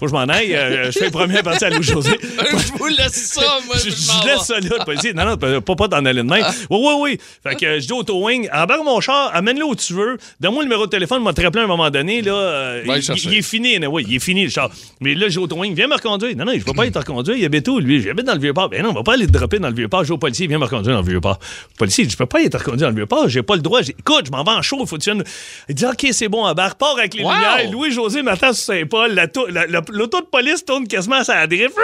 Faut 0.00 0.06
que 0.06 0.10
je 0.10 0.16
m'en 0.16 0.22
aille. 0.32 0.54
Euh, 0.54 0.86
je 0.90 0.98
fais 0.98 1.04
les 1.04 1.10
premières 1.10 1.42
parties 1.42 1.64
à 1.66 1.70
Louis-José. 1.70 2.10
je 2.22 2.72
vous 2.78 2.86
laisse 2.86 3.26
ça, 3.32 3.58
moi. 3.66 3.76
Je, 3.76 3.90
je 3.90 3.94
je 3.94 4.26
laisse 4.26 4.40
ça 4.46 4.54
là, 4.58 4.76
le 4.78 4.84
policier. 4.84 5.12
Non, 5.12 5.24
non, 5.26 5.36
pas, 5.36 5.60
pas 5.76 5.88
dans 5.88 6.04
aller 6.04 6.22
de 6.22 6.26
main. 6.26 6.40
Oui, 6.70 6.78
oui, 6.80 6.94
oui. 6.98 7.18
Fait 7.42 7.54
que 7.54 7.66
euh, 7.66 7.80
je 7.80 7.86
dis 7.86 7.92
au 7.92 8.02
towing, 8.02 8.48
embarque 8.52 8.82
mon 8.84 9.00
char, 9.00 9.30
amène-le 9.34 9.64
où 9.64 9.74
tu 9.74 9.92
veux. 9.92 10.16
Donne-moi 10.40 10.62
le 10.62 10.68
numéro 10.68 10.86
de 10.86 10.90
téléphone, 10.90 11.22
m'a 11.22 11.32
te 11.34 11.42
rappeler 11.42 11.60
à 11.60 11.64
un 11.64 11.68
moment 11.68 11.90
donné. 11.90 12.22
Là, 12.22 12.32
euh, 12.32 12.82
le 12.84 12.98
il, 13.24 13.34
est 13.34 13.42
fini, 13.42 13.78
oui, 13.86 14.04
il 14.08 14.16
est 14.16 14.18
fini 14.18 14.44
le 14.44 14.50
char. 14.50 14.70
Mais 15.00 15.14
là, 15.14 15.28
j'ai 15.28 15.38
au 15.38 15.46
towing, 15.46 15.74
viens 15.74 15.86
me 15.86 15.94
reconduire. 15.94 16.34
Non, 16.36 16.44
non, 16.46 16.52
je 16.54 16.64
vais 16.64 16.72
pas 16.72 16.86
être 16.86 16.98
reconduire. 16.98 17.36
Il 17.36 17.44
habite 17.44 17.68
où, 17.68 17.78
lui? 17.78 18.00
J'habite 18.02 18.24
dans 18.26 18.34
le 18.34 18.40
vieux 18.40 18.54
port. 18.54 18.68
Ben 18.70 18.82
non, 18.82 18.90
on 18.90 18.94
va 18.94 19.02
pas 19.02 19.12
aller 19.14 19.26
te 19.26 19.32
dropper 19.32 19.58
dans 19.58 19.68
le 19.68 19.74
vieux 19.74 19.88
port. 19.88 20.00
Je 20.00 20.06
dis 20.06 20.12
au 20.12 20.18
policier, 20.18 20.46
viens 20.46 20.58
me 20.58 20.64
reconduire 20.64 20.94
dans 20.96 21.02
le 21.02 21.08
vieux 21.08 21.20
port. 21.20 21.38
Le 21.74 21.76
policier, 21.76 22.08
je 22.08 22.16
peux 22.16 22.26
pas 22.26 22.42
être 22.42 22.58
reconduit 22.58 22.80
dans 22.80 22.88
le 22.88 22.94
vieux 22.94 23.06
port. 23.06 23.28
J'ai 23.28 23.42
pas 23.42 23.56
le 23.56 23.62
droit. 23.62 23.82
J'ai- 23.82 23.94
Écoute, 23.98 24.26
je 24.26 24.30
m'en 24.30 24.42
vais 24.44 24.50
en 24.52 24.62
chaud. 24.62 24.86
Faut 24.86 24.96
que 24.96 25.02
tu 25.02 25.10
viennes- 25.10 25.24
Il 25.68 25.74
dit, 25.74 25.84
OK, 25.84 26.06
c'est 26.12 26.28
bon, 26.28 26.44
embarque. 26.46 26.78
Pars 26.78 26.96
avec 26.98 27.12
les 27.14 27.22
Wow! 27.24 27.32
lumières. 27.32 27.70
Louis-José 27.70 28.22
m'attend 28.22 28.52
sur 28.54 28.64
Saint-Paul. 28.64 29.12
La 29.12 29.26
la- 29.50 29.66
la- 29.66 29.80
L'auto 29.92 30.20
de 30.20 30.26
police 30.26 30.64
tourne 30.64 30.86
quasiment 30.86 31.16
à 31.16 31.24
sa 31.24 31.46
drift. 31.46 31.74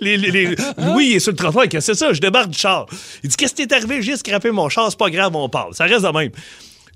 Les, 0.00 0.16
les- 0.16 0.30
les- 0.30 0.56
Louis 0.78 1.10
il 1.10 1.16
est 1.16 1.20
sur 1.20 1.32
le 1.32 1.36
trottoir. 1.36 1.66
C'est 1.80 1.94
ça? 1.94 2.12
Je 2.12 2.20
débarque 2.20 2.50
du 2.50 2.58
char. 2.58 2.86
Il 3.22 3.28
dit 3.30 3.36
Qu'est-ce 3.36 3.54
qui 3.54 3.62
est 3.62 3.72
arrivé? 3.72 4.02
J'ai 4.02 4.16
scrappé 4.16 4.50
mon 4.50 4.68
char. 4.68 4.90
C'est 4.90 4.98
pas 4.98 5.10
grave, 5.10 5.34
on 5.34 5.48
parle. 5.48 5.74
Ça 5.74 5.84
reste 5.84 6.02
de 6.04 6.08
même. 6.16 6.30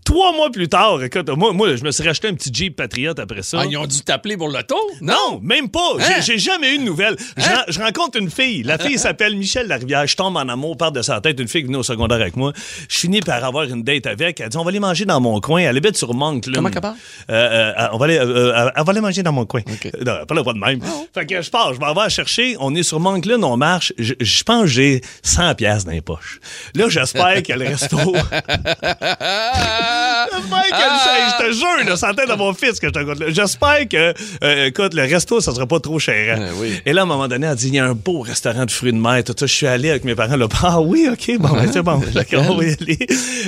Trois 0.04 0.32
mois 0.34 0.50
plus 0.50 0.68
tard, 0.68 1.02
écoute, 1.02 1.28
moi, 1.30 1.52
moi 1.54 1.76
je 1.76 1.82
me 1.82 1.90
suis 1.90 2.02
racheté 2.06 2.28
un 2.28 2.34
petit 2.34 2.50
Jeep 2.52 2.76
Patriot 2.76 3.14
après 3.18 3.42
ça. 3.42 3.60
Ah, 3.62 3.64
ils 3.68 3.76
ont 3.78 3.86
dû 3.86 4.00
t'appeler 4.02 4.36
pour 4.36 4.48
le 4.48 4.62
tour? 4.62 4.78
Non, 5.00 5.40
même 5.42 5.70
pas. 5.70 5.80
J'ai- 5.98 6.04
Hein? 6.04 6.20
J'ai 6.20 6.38
jamais 6.38 6.74
eu 6.74 6.78
de 6.78 6.82
nouvelles. 6.84 7.16
Je, 7.38 7.42
Hein? 7.48 7.64
je 7.68 7.80
rencontre 7.80 8.18
une 8.18 8.30
fille. 8.30 8.62
La 8.64 8.76
fille 8.76 8.98
s'appelle 9.04 9.34
Michel 9.34 9.66
Larivière. 9.66 10.06
Je 10.06 10.14
tombe 10.14 10.36
en 10.36 10.46
amour, 10.48 10.76
part 10.76 10.92
de 10.92 11.00
sa 11.00 11.20
tête. 11.22 11.40
Une 11.40 11.48
fille 11.48 11.62
qui 11.62 11.68
venait 11.68 11.78
au 11.78 11.82
secondaire 11.82 12.20
avec 12.20 12.36
moi. 12.36 12.52
Je 12.88 12.98
finis 12.98 13.20
par 13.22 13.42
avoir 13.42 13.64
une 13.64 13.82
date 13.82 14.06
avec. 14.06 14.40
Elle 14.40 14.50
dit 14.50 14.56
On 14.58 14.62
va 14.62 14.68
aller 14.68 14.78
manger 14.80 15.06
dans 15.06 15.20
mon 15.22 15.40
coin. 15.40 15.62
Elle 15.62 15.76
habite 15.76 15.96
sur 15.96 16.12
Moncton. 16.12 16.52
Comment 16.54 16.68
qu'elle 16.70 16.82
parle? 16.82 16.96
Euh, 17.30 17.72
euh, 17.78 17.88
on 17.92 17.96
va 17.96 18.04
aller, 18.04 18.18
euh, 18.18 18.26
euh, 18.66 18.70
elle 18.76 18.84
va 18.84 18.90
aller 18.90 19.00
manger 19.00 19.22
dans 19.22 19.32
mon 19.32 19.46
coin. 19.46 19.62
OK. 19.66 19.86
Euh, 19.86 20.04
Non, 20.04 20.26
pas 20.26 20.34
le 20.34 20.42
pas 20.44 20.52
de 20.52 20.58
même. 20.58 20.80
Fait 21.14 21.24
que 21.26 21.40
je 21.40 21.50
pars, 21.50 21.72
je 21.72 21.80
m'en 21.80 21.94
vais 21.94 22.10
chercher. 22.10 22.56
On 22.60 22.74
est 22.74 22.82
sur 22.82 23.00
Moncton, 23.00 23.42
on 23.42 23.56
marche. 23.56 23.92
Je, 23.98 24.12
je 24.20 24.42
pense 24.44 24.62
que 24.64 24.66
j'ai 24.68 25.00
100 25.22 25.54
pièces 25.54 25.86
dans 25.86 25.92
les 25.92 26.02
poches. 26.02 26.40
Là, 26.74 26.88
j'espère 26.90 27.42
que 27.42 27.52
le 27.54 27.64
resto. 27.68 27.96
Que 30.70 30.76
le- 30.76 31.30
je 31.30 31.46
te 31.46 31.52
jure, 31.58 31.88
là, 31.88 31.96
sans 31.96 32.12
tête 32.14 32.28
de 32.28 32.34
mon 32.34 32.52
fils 32.54 32.78
que 32.80 32.88
je 32.88 32.92
te. 32.92 33.30
J'espère 33.32 33.88
que, 33.88 34.14
euh, 34.42 34.66
écoute, 34.66 34.94
le 34.94 35.02
resto, 35.02 35.40
ça 35.40 35.54
sera 35.54 35.66
pas 35.66 35.80
trop 35.80 35.98
cher. 35.98 36.36
hein. 36.38 36.46
Ah, 36.50 36.52
oui. 36.56 36.80
Et 36.84 36.92
là, 36.92 37.02
à 37.02 37.04
un 37.04 37.06
moment 37.06 37.28
donné, 37.28 37.46
elle 37.46 37.56
dit, 37.56 37.68
il 37.68 37.74
y 37.74 37.78
a 37.78 37.86
un 37.86 37.94
beau 37.94 38.20
restaurant 38.20 38.64
de 38.64 38.70
fruits 38.70 38.92
de 38.92 38.98
mer, 38.98 39.22
tout 39.24 39.34
ça. 39.38 39.46
Je 39.46 39.52
suis 39.54 39.66
allé 39.66 39.90
avec 39.90 40.04
mes 40.04 40.14
parents 40.14 40.36
là. 40.36 40.46
Ah 40.62 40.80
oui, 40.80 41.08
OK, 41.10 41.38
bon, 41.38 41.50
ben, 41.52 41.70
c'est 41.72 41.82
bon. 41.82 42.00
D'accord, 42.12 42.44
on 42.50 42.56
va 42.56 42.64
y 42.64 42.72
aller. 42.80 42.98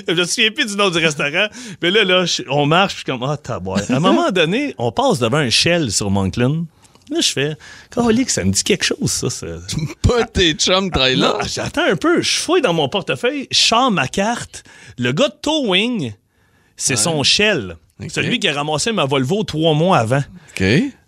Je 0.07 0.13
me 0.13 0.25
souviens 0.25 0.51
plus 0.51 0.67
du 0.67 0.77
nom 0.77 0.91
du 0.91 0.99
restaurant. 0.99 1.47
Mais 1.83 1.91
là, 1.91 2.05
là, 2.05 2.25
on 2.49 2.67
marche, 2.67 2.95
puis 2.95 3.05
je 3.07 3.13
suis 3.13 3.19
comme, 3.19 3.29
ah, 3.31 3.37
taboire. 3.37 3.81
À 3.89 3.95
un 3.95 4.01
moment 4.01 4.31
donné, 4.31 4.75
on 4.79 4.93
passe 4.93 5.19
devant 5.19 5.39
un 5.39 5.51
Shell 5.51 5.91
sur 5.91 6.11
Moncton. 6.11 6.67
Là, 7.09 7.21
je 7.21 7.29
fais, 7.29 7.57
que 7.95 8.31
ça 8.33 8.43
me 8.43 8.51
dit 8.51 8.65
quelque 8.65 8.85
chose, 8.85 9.11
ça. 9.11 9.31
ça. 9.31 9.47
Pas 10.03 10.25
tes 10.25 10.55
chums 10.55 10.91
travaillent 10.91 11.15
là. 11.15 11.39
J'attends 11.47 11.85
un 11.89 11.95
peu. 11.95 12.21
Je 12.21 12.37
fouille 12.39 12.63
dans 12.63 12.73
mon 12.75 12.89
portefeuille, 12.89 13.47
je 13.53 13.59
sors 13.59 13.93
ma 13.93 14.09
carte. 14.09 14.65
Le 14.99 15.13
gars 15.13 15.29
de 15.29 15.35
Towing, 15.41 16.15
c'est 16.77 16.97
son 16.97 17.23
Shell. 17.23 17.77
Celui 18.09 18.39
qui 18.39 18.49
a 18.49 18.53
ramassé 18.53 18.93
ma 18.93 19.05
Volvo 19.05 19.43
trois 19.43 19.75
mois 19.75 19.99
avant. 19.99 20.23
OK. 20.51 20.65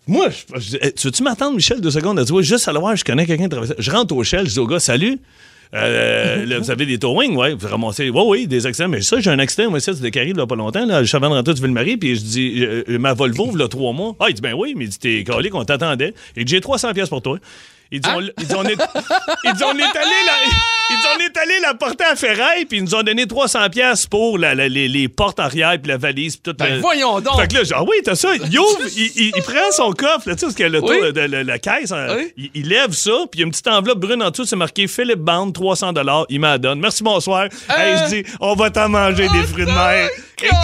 Moi, 0.07 0.29
je, 0.31 0.79
tu 0.91 1.07
veux-tu 1.09 1.23
m'attendre, 1.23 1.55
Michel, 1.55 1.83
deux 1.83 1.91
secondes? 1.91 2.19
Dit, 2.19 2.33
oui, 2.33 2.43
juste 2.43 2.67
à 2.67 2.73
voir, 2.73 2.97
je 2.97 3.05
connais 3.05 3.27
quelqu'un 3.27 3.45
qui 3.45 3.51
travaille. 3.51 3.75
Je 3.79 3.91
rentre 3.91 4.17
au 4.17 4.25
Shell, 4.25 4.47
je 4.47 4.53
dis 4.53 4.59
au 4.59 4.67
gars, 4.67 4.81
salut. 4.81 5.19
Euh, 5.75 6.47
là, 6.47 6.59
vous 6.59 6.71
avez 6.71 6.87
des 6.87 6.99
towing, 6.99 7.37
ouais. 7.37 7.53
Vous 7.53 7.69
ramassez, 7.69 8.09
oui, 8.09 8.23
oui, 8.27 8.47
des 8.47 8.65
accidents. 8.65 8.89
Mais 8.89 9.03
ça, 9.03 9.21
j'ai 9.21 9.29
un 9.29 9.39
accident, 9.39 9.69
moi, 9.69 9.81
ça, 9.81 9.93
c'est 9.93 10.01
décarré, 10.01 10.33
a 10.37 10.47
pas 10.47 10.57
longtemps, 10.57 10.87
là. 10.87 11.03
Je 11.03 11.09
suis 11.09 11.17
avant 11.17 11.29
de 11.29 11.35
rentrer 11.35 11.53
du 11.53 11.61
Ville-Marie, 11.61 11.99
puis 11.99 12.17
je 12.17 12.21
dis, 12.23 12.65
euh, 12.65 12.85
euh, 12.89 12.99
ma 12.99 13.13
Volvo, 13.13 13.55
a 13.61 13.69
trois 13.69 13.93
mois. 13.93 14.17
Ah, 14.19 14.27
il 14.31 14.35
dit, 14.35 14.41
ben 14.41 14.55
oui, 14.55 14.73
mais 14.77 14.87
il 14.87 14.89
dit, 14.89 14.99
t'es 14.99 15.25
calé 15.25 15.51
qu'on 15.51 15.65
t'attendait. 15.65 16.15
Dit, 16.35 16.45
j'ai 16.47 16.63
300 16.63 16.95
pièces 16.95 17.11
pour 17.11 17.21
toi. 17.21 17.39
Il 17.91 18.01
dit, 18.01 18.09
on, 18.15 18.21
il 18.21 18.47
dit, 18.47 18.55
on 18.57 18.65
est, 18.65 18.77
il 19.45 19.53
dit, 19.55 19.65
on 19.65 19.77
est 19.79 19.97
allé 19.97 20.19
la, 20.27 20.33
il 20.91 20.97
dit, 20.97 21.07
on 21.17 21.21
est 21.21 21.37
allé 21.39 21.55
la 21.63 21.73
porter 21.75 22.05
à 22.05 22.17
Ferraille, 22.17 22.67
puis 22.67 22.79
ils 22.79 22.85
nous 22.85 22.95
ont 22.95 23.03
donné 23.03 23.27
300 23.27 23.71
pièces 23.71 24.07
pour 24.07 24.37
la- 24.39 24.55
la- 24.55 24.69
les, 24.69 24.89
les 24.89 25.09
portes 25.09 25.41
arrière, 25.41 25.73
puis 25.83 25.91
la 25.91 25.97
valise, 25.97 26.37
puis 26.37 26.53
tout. 26.53 26.57
Ben, 26.59 26.75
le- 26.75 26.81
voyons 26.81 27.21
donc. 27.21 27.41
Fait 27.41 27.49
que 27.49 27.55
là, 27.55 27.65
genre, 27.65 27.87
oui, 27.89 27.97
t'as 28.05 28.15
ça. 28.15 28.29
Il 28.35 28.59
ouvre, 28.59 28.79
il, 28.97 29.13
il- 29.17 29.33
il 29.37 29.43
prend 29.43 29.71
son 29.73 29.93
coffre, 29.93 30.29
là, 30.29 30.35
tu 30.35 30.41
sais, 30.41 30.47
parce 30.47 30.61
a 30.61 30.69
le 30.69 30.83
Oui. 30.83 30.99
tour 31.01 31.13
de 31.13 31.21
la, 31.21 31.45
la 31.45 31.59
caisse. 31.59 31.93
hein. 31.93 32.07
Oui. 32.17 32.33
il, 32.37 32.51
il 32.55 32.69
lève 32.69 32.93
ça, 32.93 33.11
puis 33.31 33.39
il 33.39 33.41
y 33.41 33.43
a 33.43 33.47
une 33.47 33.51
petite 33.53 33.69
enveloppe 33.69 34.01
brune 34.01 34.23
en 34.23 34.31
dessous, 34.31 34.45
c'est 34.45 34.57
marqué 34.57 34.87
Philippe 34.87 35.21
Band, 35.21 35.51
300 35.51 35.93
Il 36.29 36.41
me 36.41 36.47
la 36.47 36.59
donne. 36.59 36.81
Merci, 36.81 37.03
bonsoir. 37.03 37.45
Hey, 37.71 37.97
je 38.05 38.09
dis, 38.17 38.25
on 38.41 38.55
va 38.55 38.71
t'en 38.71 38.89
manger 38.91 39.29
des 39.29 39.43
fruits 39.45 39.65
de 39.67 39.71
mer. 39.71 40.11
Écoute, 40.41 40.57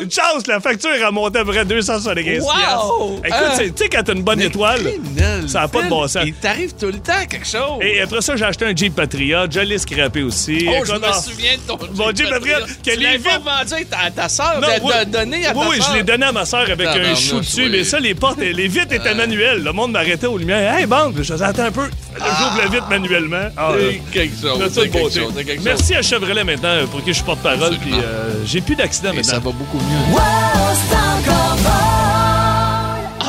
une 0.00 0.10
chance, 0.10 0.46
la 0.48 0.60
facture 0.60 0.90
est 0.90 1.04
remontée 1.04 1.38
à 1.38 1.44
près 1.44 1.64
275 1.64 2.42
Wow! 2.42 3.20
Écoute, 3.24 3.38
c'est- 3.56 3.70
tu 3.70 3.84
sais, 3.84 3.88
quand 3.88 4.02
t'as 4.02 4.12
une 4.14 4.22
bonne 4.24 4.40
étoile, 4.40 4.80
Criminel, 4.82 5.48
ça 5.48 5.62
a 5.62 5.68
pas 5.68 5.82
de 5.82 5.88
bon 5.88 6.06
sens. 6.08 6.24
Il 6.56 6.68
t'arrive 6.68 6.74
tout 6.74 6.86
le 6.86 7.00
temps 7.00 7.26
quelque 7.28 7.46
chose. 7.46 7.78
Et 7.82 8.00
après 8.00 8.20
ça, 8.20 8.36
j'ai 8.36 8.44
acheté 8.44 8.64
un 8.66 8.74
Jeep 8.76 8.94
Patriot. 8.94 9.46
Je 9.50 9.60
l'ai 9.60 9.78
scrappé 9.78 10.22
aussi. 10.22 10.66
Oh, 10.68 10.84
je 10.84 10.92
me 10.92 11.12
souviens 11.12 11.56
de 11.56 11.60
ton 11.66 11.78
Mon 11.94 12.14
Jeep 12.14 12.28
Patriot, 12.28 12.58
que 12.84 12.90
Tu 12.90 13.00
l'as 13.00 13.12
les 13.12 13.18
pas 13.18 13.38
vendu 13.38 13.74
à 13.90 14.10
ta, 14.10 14.10
ta 14.10 14.28
soeur, 14.28 14.60
oui. 14.60 14.92
donné 15.10 15.46
à 15.46 15.52
ta 15.52 15.58
Oui, 15.58 15.76
je 15.88 15.96
l'ai 15.96 16.02
donné 16.02 16.26
à 16.26 16.32
ma 16.32 16.44
soeur 16.44 16.68
avec 16.70 16.86
un 16.86 17.14
chou 17.14 17.40
dessus, 17.40 17.64
oui. 17.64 17.68
mais 17.72 17.84
ça, 17.84 17.98
les 17.98 18.14
portes, 18.14 18.38
les 18.38 18.68
vitres 18.68 18.92
étaient 18.92 19.14
manuelles. 19.14 19.62
Le 19.62 19.72
monde 19.72 19.92
m'arrêtait 19.92 20.26
aux 20.26 20.38
lumières. 20.38 20.74
Hey, 20.76 20.86
bande, 20.86 21.14
je 21.18 21.22
faisais, 21.32 21.44
attends 21.44 21.64
un 21.64 21.72
peu. 21.72 21.88
J'ouvre 22.16 22.58
la 22.58 22.66
vitre 22.68 22.88
manuellement. 22.88 23.48
Ah. 23.56 23.72
C'est 23.76 24.00
quelque 24.12 24.40
chose. 24.40 25.32
Merci 25.64 25.94
à 25.94 26.02
Chevrolet 26.02 26.44
maintenant 26.44 26.86
pour 26.90 27.02
qui 27.02 27.12
je 27.12 27.22
porte 27.22 27.40
parole. 27.40 27.74
Absolument. 27.74 27.82
Puis 27.84 27.92
euh, 28.04 28.44
j'ai 28.46 28.60
plus 28.60 28.76
d'accident 28.76 29.12
Et 29.12 29.22
ça 29.22 29.36
maintenant. 29.36 29.50
va 29.50 29.56
beaucoup 29.58 29.78
mieux. 29.78 30.18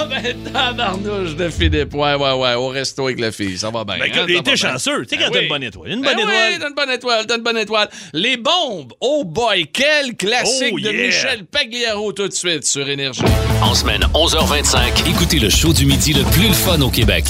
Ah 0.05 0.21
ben 0.21 0.53
Tabarnouche 0.53 1.35
de 1.35 1.49
Philippe. 1.49 1.93
Ouais, 1.93 2.15
ouais, 2.15 2.33
ouais. 2.33 2.53
Au 2.55 2.67
resto 2.67 3.05
avec 3.05 3.19
la 3.19 3.31
fille. 3.31 3.57
Ça 3.57 3.69
va 3.71 3.83
bien. 3.83 3.95
Ben, 3.99 4.11
hein, 4.13 4.25
bien. 4.43 4.55
chanceux. 4.55 5.05
Tu 5.05 5.15
sais, 5.15 5.17
Ben 5.17 5.25
quand 5.27 5.31
t'as 5.33 5.39
oui. 5.39 5.43
une 5.45 5.49
bonne 5.49 5.63
étoile. 5.63 5.89
Une 5.91 6.01
Ben 6.01 6.15
bonne 6.15 6.25
oui, 6.27 6.33
étoile. 6.33 6.59
t'as 6.59 6.67
une 6.69 6.75
bonne 6.75 6.89
étoile, 6.91 7.25
t'as 7.27 7.35
une 7.37 7.43
bonne 7.43 7.57
étoile. 7.57 7.89
Les 8.13 8.37
bombes, 8.37 8.93
oh 9.01 9.23
boy, 9.25 9.67
quel 9.73 10.15
classique 10.15 10.73
Oh, 10.73 10.79
de 10.79 10.91
yeah. 10.91 11.07
Michel 11.07 11.45
Pagliaro 11.45 12.11
tout 12.13 12.27
de 12.27 12.33
suite 12.33 12.65
sur 12.65 12.87
Énergie. 12.87 13.21
En 13.61 13.73
semaine 13.73 14.01
11h25, 14.13 15.09
écoutez 15.09 15.39
le 15.39 15.49
show 15.49 15.73
du 15.73 15.85
midi 15.85 16.13
le 16.13 16.23
plus 16.31 16.47
le 16.47 16.53
fun 16.53 16.81
au 16.81 16.89
Québec. 16.89 17.25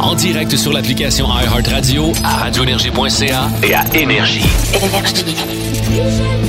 En 0.00 0.14
direct 0.14 0.56
sur 0.56 0.72
l'application 0.72 1.26
iHeartRadio, 1.28 2.12
à 2.24 2.36
radioénergie.ca 2.38 3.48
et 3.62 3.74
à 3.74 3.84
Énergie. 3.94 4.40
Énergie. 5.92 6.39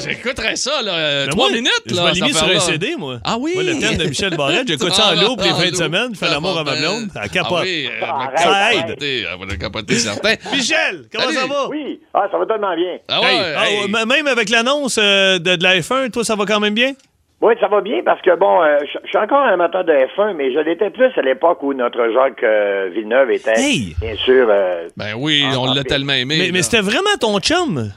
j'écouterais 0.08 0.56
ça, 0.56 0.82
là. 0.82 0.92
euh, 0.94 1.24
Mais 1.26 1.30
Trois 1.32 1.48
moi, 1.48 1.56
minutes, 1.56 1.82
Je 1.86 1.94
là. 1.94 2.12
mis 2.12 2.32
sur 2.34 2.46
un. 2.48 2.58
CD, 2.60 2.94
moi. 2.98 3.18
Ah 3.24 3.36
oui? 3.38 3.52
Moi, 3.54 3.62
le 3.64 3.78
thème 3.78 3.96
de 3.96 4.04
Michel 4.04 4.36
Barrette, 4.36 4.66
j'écoute 4.68 4.92
ça 4.92 5.12
en 5.12 5.20
loop 5.20 5.40
les 5.42 5.50
fins 5.50 5.70
de 5.70 5.76
semaine, 5.76 6.14
fais 6.14 6.28
l'amour 6.28 6.58
à 6.58 6.64
ma 6.64 6.74
blonde, 6.76 7.08
à 7.14 7.28
capote. 7.28 7.58
Ah 7.60 7.62
oui, 7.64 7.86
euh, 7.86 8.06
Ah, 8.06 8.30
elle 8.36 8.76
va 8.76 8.82
capoter, 8.82 9.24
elle 9.32 9.48
va 9.48 9.56
capoter 9.56 9.94
certain. 9.96 10.34
Michel, 10.52 11.04
comment 11.12 11.30
ça 11.32 11.46
va? 11.46 11.68
Oui, 11.68 12.00
ah, 12.14 12.28
ça 12.30 12.38
va 12.38 12.46
tellement 12.46 12.74
bien. 12.76 12.96
Ah 13.08 13.20
ouais, 13.20 13.86
ah, 13.94 14.06
même 14.06 14.26
avec 14.26 14.48
l'annonce 14.50 14.98
euh, 15.00 15.38
de, 15.38 15.56
de 15.56 15.62
la 15.62 15.78
F1, 15.78 16.10
toi, 16.10 16.24
ça 16.24 16.34
va 16.36 16.44
quand 16.46 16.60
même 16.60 16.74
bien? 16.74 16.92
Oui, 17.42 17.54
ça 17.58 17.68
va 17.68 17.80
bien 17.80 18.02
parce 18.04 18.20
que, 18.20 18.36
bon, 18.36 18.62
euh, 18.62 18.76
je 18.82 18.98
je 19.02 19.08
suis 19.08 19.16
encore 19.16 19.38
un 19.40 19.54
amateur 19.54 19.82
de 19.82 19.92
F1, 19.92 20.34
mais 20.34 20.52
je 20.52 20.58
l'étais 20.58 20.90
plus 20.90 21.10
à 21.16 21.22
l'époque 21.22 21.62
où 21.62 21.72
notre 21.72 22.12
Jacques 22.12 22.42
euh, 22.42 22.90
Villeneuve 22.94 23.30
était, 23.30 23.58
Hey! 23.58 23.96
bien 23.98 24.14
sûr, 24.16 24.46
euh, 24.50 24.88
Ben 24.98 25.14
oui, 25.16 25.42
Ah, 25.50 25.58
on 25.58 25.72
l'a 25.72 25.80
ah, 25.80 25.84
tellement 25.84 26.12
aimé. 26.12 26.36
Mais, 26.38 26.50
mais 26.52 26.60
c'était 26.62 26.82
vraiment 26.82 27.16
ton 27.18 27.38
chum? 27.40 27.90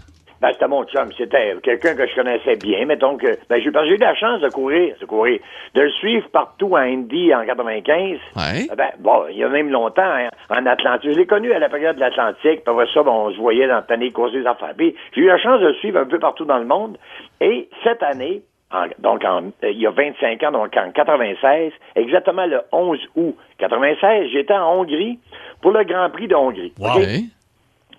Ben, 0.44 0.50
c'était 0.54 0.68
mon 0.68 0.84
chum. 0.84 1.10
C'était 1.18 1.56
quelqu'un 1.64 1.96
que 1.96 2.06
je 2.06 2.14
connaissais 2.16 2.56
bien, 2.58 2.86
mettons 2.86 3.16
que, 3.18 3.28
ben, 3.50 3.62
j'ai 3.62 3.72
parce 3.72 3.86
que 3.86 3.92
j'ai 3.92 3.96
eu 3.96 4.00
la 4.00 4.14
chance 4.16 4.42
de 4.42 4.50
courir, 4.50 4.94
de 5.00 5.06
courir, 5.06 5.40
de 5.74 5.82
le 5.82 5.90
suivre 5.92 6.28
partout 6.30 6.76
à 6.76 6.82
Indy 6.82 7.34
en 7.34 7.46
95. 7.46 8.20
Ouais. 8.36 8.68
Ben, 8.78 8.90
bon, 9.00 9.24
il 9.32 9.38
y 9.38 9.44
a 9.44 9.50
même 9.50 9.70
longtemps, 9.70 10.02
hein, 10.04 10.30
en 10.50 10.66
Atlantique. 10.66 11.12
Je 11.14 11.18
l'ai 11.20 11.26
connu 11.26 11.54
à 11.54 11.60
la 11.60 11.70
période 11.70 11.96
de 11.96 12.02
l'Atlantique. 12.02 12.64
Puis 12.64 12.64
après 12.68 12.88
ça, 12.94 13.04
bon, 13.04 13.28
on 13.28 13.32
se 13.32 13.38
voyait 13.38 13.68
dans 13.68 13.82
l'année 13.90 14.12
course 14.12 14.34
des 14.34 14.46
affaires. 14.46 14.74
Puis 14.78 14.94
j'ai 15.16 15.22
eu 15.22 15.28
la 15.28 15.38
chance 15.38 15.62
de 15.62 15.68
le 15.68 15.74
suivre 15.76 16.00
un 16.00 16.06
peu 16.06 16.20
partout 16.20 16.46
dans 16.46 16.58
le 16.60 16.66
monde. 16.66 16.98
Et 17.40 17.70
cette 17.84 18.04
année, 18.04 18.42
en- 18.72 18.88
donc 19.00 19.24
en, 19.24 19.44
euh, 19.64 19.72
il 19.72 19.80
y 19.80 19.88
a 19.88 19.92
25 19.92 20.44
ans, 20.44 20.52
donc 20.52 20.76
en 20.76 20.92
96, 20.92 21.72
exactement 21.96 22.46
le 22.46 22.60
11 22.72 23.00
août 23.16 23.36
96, 23.60 24.30
j'étais 24.32 24.54
en 24.54 24.80
Hongrie 24.80 25.20
pour 25.62 25.72
le 25.72 25.84
Grand 25.86 26.10
Prix 26.10 26.28
de 26.28 26.36
Hongrie. 26.36 26.74
Wow. 26.80 26.90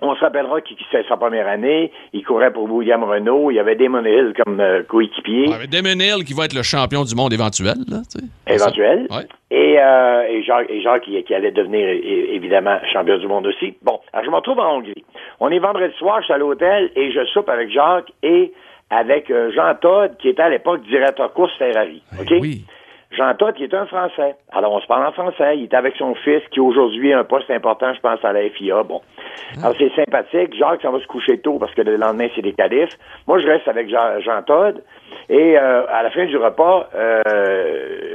On 0.01 0.15
se 0.15 0.21
rappellera 0.21 0.61
qu'il 0.61 0.77
c'était 0.91 1.07
sa 1.09 1.17
première 1.17 1.49
année. 1.49 1.93
Il 2.13 2.25
courait 2.25 2.53
pour 2.53 2.71
William 2.71 3.03
Renault. 3.05 3.51
Il 3.51 3.55
y 3.55 3.59
avait 3.59 3.77
Damon 3.77 4.05
Hill 4.05 4.33
comme 4.45 4.61
euh, 4.61 4.83
coéquipier. 4.83 5.49
Ouais, 5.49 5.67
Damon 5.67 6.01
Hill 6.01 6.25
qui 6.25 6.35
va 6.35 6.45
être 6.45 6.55
le 6.55 6.63
champion 6.63 7.05
du 7.05 7.15
monde 7.15 7.33
éventuel, 7.33 7.77
là, 7.89 7.99
tu 8.11 8.19
sais. 8.21 8.55
éventuel. 8.55 9.07
Ouais. 9.11 9.27
Et, 9.51 9.79
euh, 9.79 10.27
et 10.29 10.43
Jacques, 10.43 10.69
et 10.69 10.83
Jacques 10.83 11.05
qui, 11.05 11.23
qui 11.23 11.35
allait 11.35 11.53
devenir 11.53 11.87
évidemment 11.89 12.79
champion 12.93 13.19
du 13.19 13.29
monde 13.29 13.47
aussi. 13.47 13.75
Bon, 13.83 14.01
alors 14.13 14.25
je 14.25 14.31
me 14.31 14.37
retrouve 14.37 14.59
en 14.59 14.77
Hongrie. 14.79 15.05
On 15.41 15.51
est 15.51 15.59
vendredi 15.59 15.95
soir, 15.97 16.19
je 16.21 16.25
suis 16.25 16.35
à 16.35 16.39
l'hôtel 16.39 16.91
et 16.97 17.13
je 17.13 17.25
soupe 17.27 17.49
avec 17.49 17.71
Jacques 17.71 18.13
et 18.23 18.53
avec 18.91 19.31
euh, 19.31 19.51
Jean 19.55 19.75
Todd, 19.81 20.17
qui 20.19 20.29
était 20.29 20.43
à 20.43 20.51
l'époque 20.51 20.83
directeur 20.89 21.33
course 21.33 21.53
Ferrari. 21.59 22.03
OK? 22.21 22.35
Oui. 22.41 22.65
Jean 23.17 23.35
Todt, 23.35 23.57
qui 23.57 23.65
est 23.65 23.75
un 23.75 23.87
Français. 23.87 24.35
Alors, 24.53 24.73
on 24.73 24.81
se 24.81 24.87
parle 24.87 25.07
en 25.07 25.13
français. 25.13 25.59
Il 25.59 25.65
est 25.65 25.75
avec 25.75 25.95
son 25.97 26.15
fils, 26.15 26.43
qui 26.51 26.61
aujourd'hui 26.61 27.13
a 27.13 27.21
un 27.21 27.25
poste 27.25 27.51
important, 27.51 27.93
je 27.95 28.01
pense, 28.01 28.25
à 28.25 28.33
la 28.33 28.49
FIA. 28.51 28.83
Bon. 28.83 29.01
Alors, 29.63 29.75
c'est 29.79 29.91
sympathique. 29.95 30.55
Jacques, 30.57 30.83
ça 30.83 30.91
va 30.91 31.01
se 31.01 31.07
coucher 31.07 31.39
tôt 31.39 31.59
parce 31.59 31.75
que 31.75 31.83
le 31.83 31.97
lendemain, 31.97 32.29
c'est 32.35 32.43
des 32.43 32.53
qualifs. 32.53 32.97
Moi, 33.27 33.39
je 33.39 33.47
reste 33.47 33.69
avec 33.69 33.89
Jean, 33.89 34.21
Jean 34.21 34.43
Todt. 34.43 34.81
Et 35.29 35.57
euh, 35.59 35.87
à 35.89 36.03
la 36.03 36.11
fin 36.11 36.27
du 36.27 36.37
repas, 36.37 36.89
euh, 36.95 37.23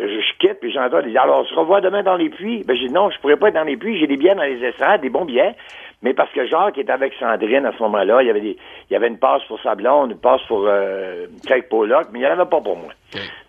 je, 0.03 0.21
je 0.21 0.37
quitte, 0.39 0.59
puis 0.59 0.71
Jean 0.71 0.89
Todt, 0.89 1.03
il 1.05 1.11
dit, 1.11 1.17
alors, 1.17 1.41
on 1.41 1.45
se 1.45 1.55
revoit 1.55 1.81
demain 1.81 2.03
dans 2.03 2.15
les 2.15 2.29
puits. 2.29 2.63
Ben, 2.67 2.75
j'ai 2.75 2.87
dit, 2.87 2.93
non, 2.93 3.09
je 3.09 3.19
pourrais 3.19 3.37
pas 3.37 3.49
être 3.49 3.55
dans 3.55 3.63
les 3.63 3.77
puits. 3.77 3.99
J'ai 3.99 4.07
des 4.07 4.17
billets 4.17 4.35
dans 4.35 4.43
les 4.43 4.63
estrades, 4.63 5.01
des 5.01 5.09
bons 5.09 5.25
billets. 5.25 5.55
Mais 6.01 6.13
parce 6.13 6.31
que 6.31 6.45
Jacques 6.45 6.77
était 6.77 6.91
avec 6.93 7.13
Sandrine 7.19 7.65
à 7.65 7.73
ce 7.73 7.83
moment-là, 7.83 8.21
il 8.21 8.27
y 8.27 8.29
avait 8.29 8.39
des, 8.39 8.55
il 8.89 8.93
y 8.93 8.95
avait 8.95 9.09
une 9.09 9.17
passe 9.19 9.43
pour 9.49 9.59
sa 9.61 9.75
blonde, 9.75 10.11
une 10.11 10.17
passe 10.19 10.41
pour 10.47 10.63
euh, 10.65 11.25
Craig 11.45 11.67
Pollock, 11.67 12.07
mais 12.13 12.19
il 12.19 12.21
n'y 12.21 12.27
en 12.27 12.31
avait 12.31 12.45
pas 12.49 12.61
pour 12.61 12.77
moi. 12.77 12.91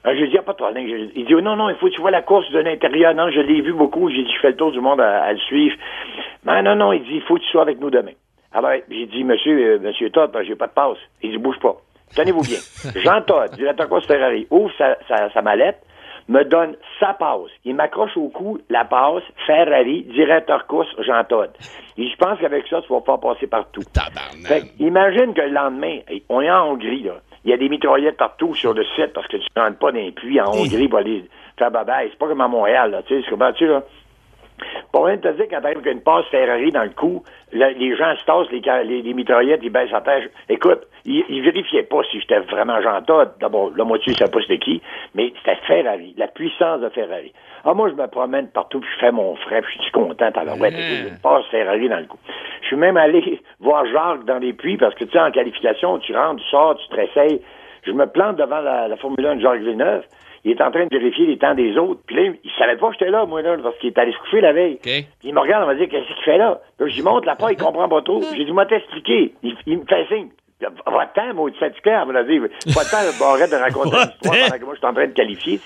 Alors, 0.03 0.17
je 0.17 0.23
lui 0.23 0.31
dis, 0.31 0.37
ah, 0.39 0.43
pas 0.43 0.53
de 0.53 0.57
problème. 0.57 0.89
Je- 0.89 1.13
Il 1.15 1.27
dit, 1.27 1.35
oh, 1.37 1.41
non, 1.41 1.55
non, 1.55 1.69
il 1.69 1.77
faut 1.77 1.87
que 1.87 1.93
tu 1.95 2.01
vois 2.01 2.11
la 2.11 2.23
course 2.23 2.51
de 2.51 2.59
l'intérieur. 2.59 3.15
Non, 3.15 3.31
je 3.31 3.41
l'ai 3.41 3.61
vu 3.61 3.73
beaucoup. 3.73 4.11
J'ai 4.11 4.25
dit, 4.25 4.33
je 4.35 4.41
fais 4.41 4.49
le 4.51 4.57
tour 4.57 4.73
du 4.73 4.81
monde 4.81 5.01
à, 5.01 5.23
à 5.23 5.33
le 5.33 5.39
suivre. 5.39 5.77
Mais 6.45 6.61
non, 6.63 6.75
non, 6.75 6.93
il 6.93 7.03
dit, 7.05 7.17
il 7.17 7.23
faut 7.23 7.35
que 7.37 7.41
tu 7.41 7.49
sois 7.51 7.63
avec 7.63 7.79
nous 7.81 7.91
demain. 7.91 8.13
Alors, 8.53 8.73
j'ai 8.91 9.07
dit, 9.07 9.23
monsieur, 9.23 9.75
euh, 9.75 9.79
monsieur 9.79 10.11
Todd, 10.11 10.33
ben, 10.33 10.43
j'ai 10.43 10.57
pas 10.57 10.67
de 10.67 10.73
passe. 10.73 10.99
Il 11.23 11.31
dit, 11.31 11.39
bouge 11.39 11.59
pas. 11.61 11.77
Tenez-vous 12.17 12.43
bien. 12.43 12.59
Jean 13.05 13.23
Todd, 13.23 13.53
directeur 13.55 13.89
course 13.89 14.07
Ferrari, 14.07 14.49
ouvre 14.51 14.73
sa, 14.77 14.97
sa, 15.07 15.31
sa 15.31 15.43
mallette, 15.43 15.79
me 16.29 16.45
donne 16.45 16.77
sa 16.99 17.15
passe. 17.15 17.51
Il 17.65 17.75
m'accroche 17.75 18.17
au 18.17 18.29
cou 18.29 18.59
la 18.69 18.85
passe, 18.85 19.23
Ferrari, 19.47 20.03
directeur 20.03 20.67
course, 20.67 20.89
Jean 21.01 21.25
Todd. 21.25 21.51
Et 21.97 22.09
je 22.09 22.17
pense 22.17 22.39
qu'avec 22.39 22.67
ça, 22.69 22.81
tu 22.83 22.93
vas 22.93 23.01
pouvoir 23.01 23.21
passer 23.21 23.47
partout. 23.47 23.83
Fait 24.47 24.63
imagine 24.79 25.35
que 25.35 25.43
le 25.43 25.51
lendemain, 25.51 25.99
on 26.29 26.41
est 26.41 26.51
en 26.51 26.71
Hongrie, 26.71 27.03
là. 27.03 27.21
Il 27.45 27.51
y 27.51 27.55
a 27.55 27.57
des 27.57 27.71
mitraillettes 27.71 28.19
partout 28.19 28.55
sur 28.55 28.75
le 28.75 28.85
site 28.85 29.15
parce 29.15 29.27
que 29.27 29.39
tu 29.39 29.47
ne 29.57 29.63
rentres 29.63 29.79
pas 29.79 29.93
dans 29.93 29.99
les 29.99 30.13
puits 30.13 30.41
en 30.41 30.53
Hongrie 30.53 30.89
pour 30.89 30.99
aller 30.99 31.25
faire 31.59 31.71
babaye. 31.71 32.09
C'est 32.11 32.19
pas 32.19 32.29
comme 32.29 32.41
à 32.43 32.49
Montréal, 32.49 32.91
là. 32.91 33.03
Tu 33.03 33.23
sais, 33.23 33.27
tu 33.57 33.67
là? 33.67 33.83
Pour 34.93 35.07
rien 35.07 35.19
te 35.19 35.29
dire, 35.29 35.47
quand 35.51 35.61
t'arrives 35.61 35.79
avec 35.79 35.93
une 35.93 36.03
passe 36.03 36.27
Ferrari 36.31 36.71
dans 36.73 36.83
le 36.83 36.91
cou, 36.91 37.23
là, 37.53 37.71
les 37.71 37.97
gens 37.97 38.15
se 38.17 38.25
tassent, 38.25 38.51
les, 38.51 38.61
les, 38.85 39.03
les 39.03 39.15
mitraillettes, 39.15 39.61
ils 39.63 39.71
baissent 39.71 39.91
la 39.91 40.01
tête. 40.01 40.31
Écoute, 40.49 40.81
ils, 41.05 41.25
ils 41.29 41.43
vérifiaient 41.43 41.85
pas 41.85 42.03
si 42.11 42.21
j'étais 42.21 42.41
vraiment 42.41 42.81
Jean. 42.81 43.01
D'abord, 43.41 43.71
la 43.77 43.85
moitié, 43.85 44.15
savais 44.15 44.31
pas 44.31 44.41
c'était 44.41 44.59
qui, 44.59 44.83
mais 45.15 45.33
c'était 45.39 45.57
Ferrari, 45.67 46.15
la 46.17 46.29
puissance 46.29 46.81
de 46.81 46.89
Ferrari. 46.89 47.33
Ah, 47.65 47.75
moi, 47.75 47.89
je 47.91 47.95
me 47.95 48.07
promène 48.07 48.49
partout, 48.49 48.81
puis 48.81 48.89
je 48.95 49.01
fais 49.01 49.13
mon 49.13 49.37
frais, 49.37 49.63
puis 49.63 49.75
je 49.77 49.83
suis 49.83 49.93
content. 49.93 50.31
Alors, 50.35 50.59
ouais, 50.59 50.73
j'ai 50.73 51.09
une 51.09 51.19
passe 51.23 51.45
Ferrari 51.51 51.89
dans 51.89 51.99
le 51.99 52.07
cou. 52.07 52.19
Je 52.63 52.67
suis 52.69 52.77
même 52.77 52.97
allé 52.97 53.41
voir 53.61 53.85
Jacques 53.87 54.25
dans 54.25 54.39
les 54.39 54.53
puits, 54.53 54.77
parce 54.77 54.95
que, 54.95 55.05
tu 55.05 55.13
sais, 55.13 55.21
en 55.21 55.31
qualification, 55.31 55.99
tu 55.99 56.17
rentres, 56.17 56.43
tu 56.43 56.49
sors, 56.49 56.77
tu 56.77 56.89
te 56.89 56.97
réessayes. 56.97 57.41
Je 57.87 57.93
me 57.93 58.07
plante 58.07 58.37
devant 58.37 58.61
la, 58.61 58.89
la 58.89 58.97
Formule 58.97 59.27
1 59.27 59.37
de 59.37 59.41
Jacques 59.41 59.61
Villeneuve. 59.61 60.05
Il 60.45 60.53
est 60.53 60.61
en 60.63 60.71
train 60.71 60.85
de 60.87 60.97
vérifier 60.97 61.27
les 61.27 61.37
temps 61.39 61.55
des 61.55 61.77
autres. 61.77 62.01
Puis 62.07 62.17
là, 62.17 62.33
il 62.43 62.51
savait 62.59 62.77
pas 62.77 62.89
que 62.89 62.95
j'étais 62.95 63.11
là, 63.11 63.27
moi, 63.27 63.43
là, 63.43 63.57
parce 63.63 63.77
qu'il 63.79 63.91
est 63.91 63.99
allé 63.99 64.13
se 64.13 64.19
coucher 64.19 64.41
la 64.41 64.53
veille. 64.53 64.75
OK. 64.75 64.83
Puis 64.85 65.07
il 65.25 65.35
me 65.35 65.41
regarde, 65.41 65.69
il 65.71 65.75
me 65.77 65.81
dit, 65.81 65.89
qu'est-ce 65.91 66.07
qu'il 66.07 66.25
fait 66.25 66.39
là? 66.39 66.61
Là, 66.79 66.87
je 66.87 66.95
lui 66.95 67.03
montre 67.03 67.27
la 67.27 67.37
part, 67.37 67.51
il 67.51 67.57
comprend 67.59 67.89
pas 67.89 68.01
trop. 68.03 68.23
J'ai 68.37 68.45
dit, 68.45 68.53
moi, 68.53 68.65
t'expliquer. 68.67 69.35
Il, 69.43 69.55
il 69.67 69.79
me 69.79 69.85
fait 69.85 70.07
signe. 70.07 70.29
Votre 70.61 71.13
temps, 71.15 71.35
moi, 71.35 71.51
tu 71.51 71.59
fatigué, 71.59 71.91
elle 71.91 72.07
me 72.13 72.23
dit, 72.25 72.39
pas 72.75 72.85
de 72.85 72.91
temps, 72.91 73.27
arrête 73.27 73.51
de 73.51 73.57
raconter 73.57 73.97
l'histoire 73.97 74.35
pendant 74.45 74.59
que 74.59 74.65
moi, 74.65 74.75
je 74.75 74.79
suis 74.79 74.87
en 74.87 74.95
train 74.95 75.07
de 75.07 75.13
qualifier. 75.13 75.61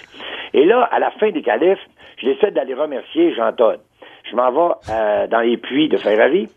Et 0.52 0.64
là, 0.64 0.88
à 0.90 0.98
la 1.00 1.10
fin 1.12 1.30
des 1.30 1.42
qualifs, 1.42 1.80
je 2.18 2.26
décide 2.26 2.50
d'aller 2.54 2.74
remercier 2.74 3.34
Jean 3.34 3.52
Todd. 3.52 3.80
Je 4.30 4.36
m'en 4.36 4.50
vais 4.52 4.74
euh, 4.90 5.26
dans 5.26 5.40
les 5.40 5.56
puits 5.56 5.88
de 5.88 5.96
Ferrari. 5.96 6.48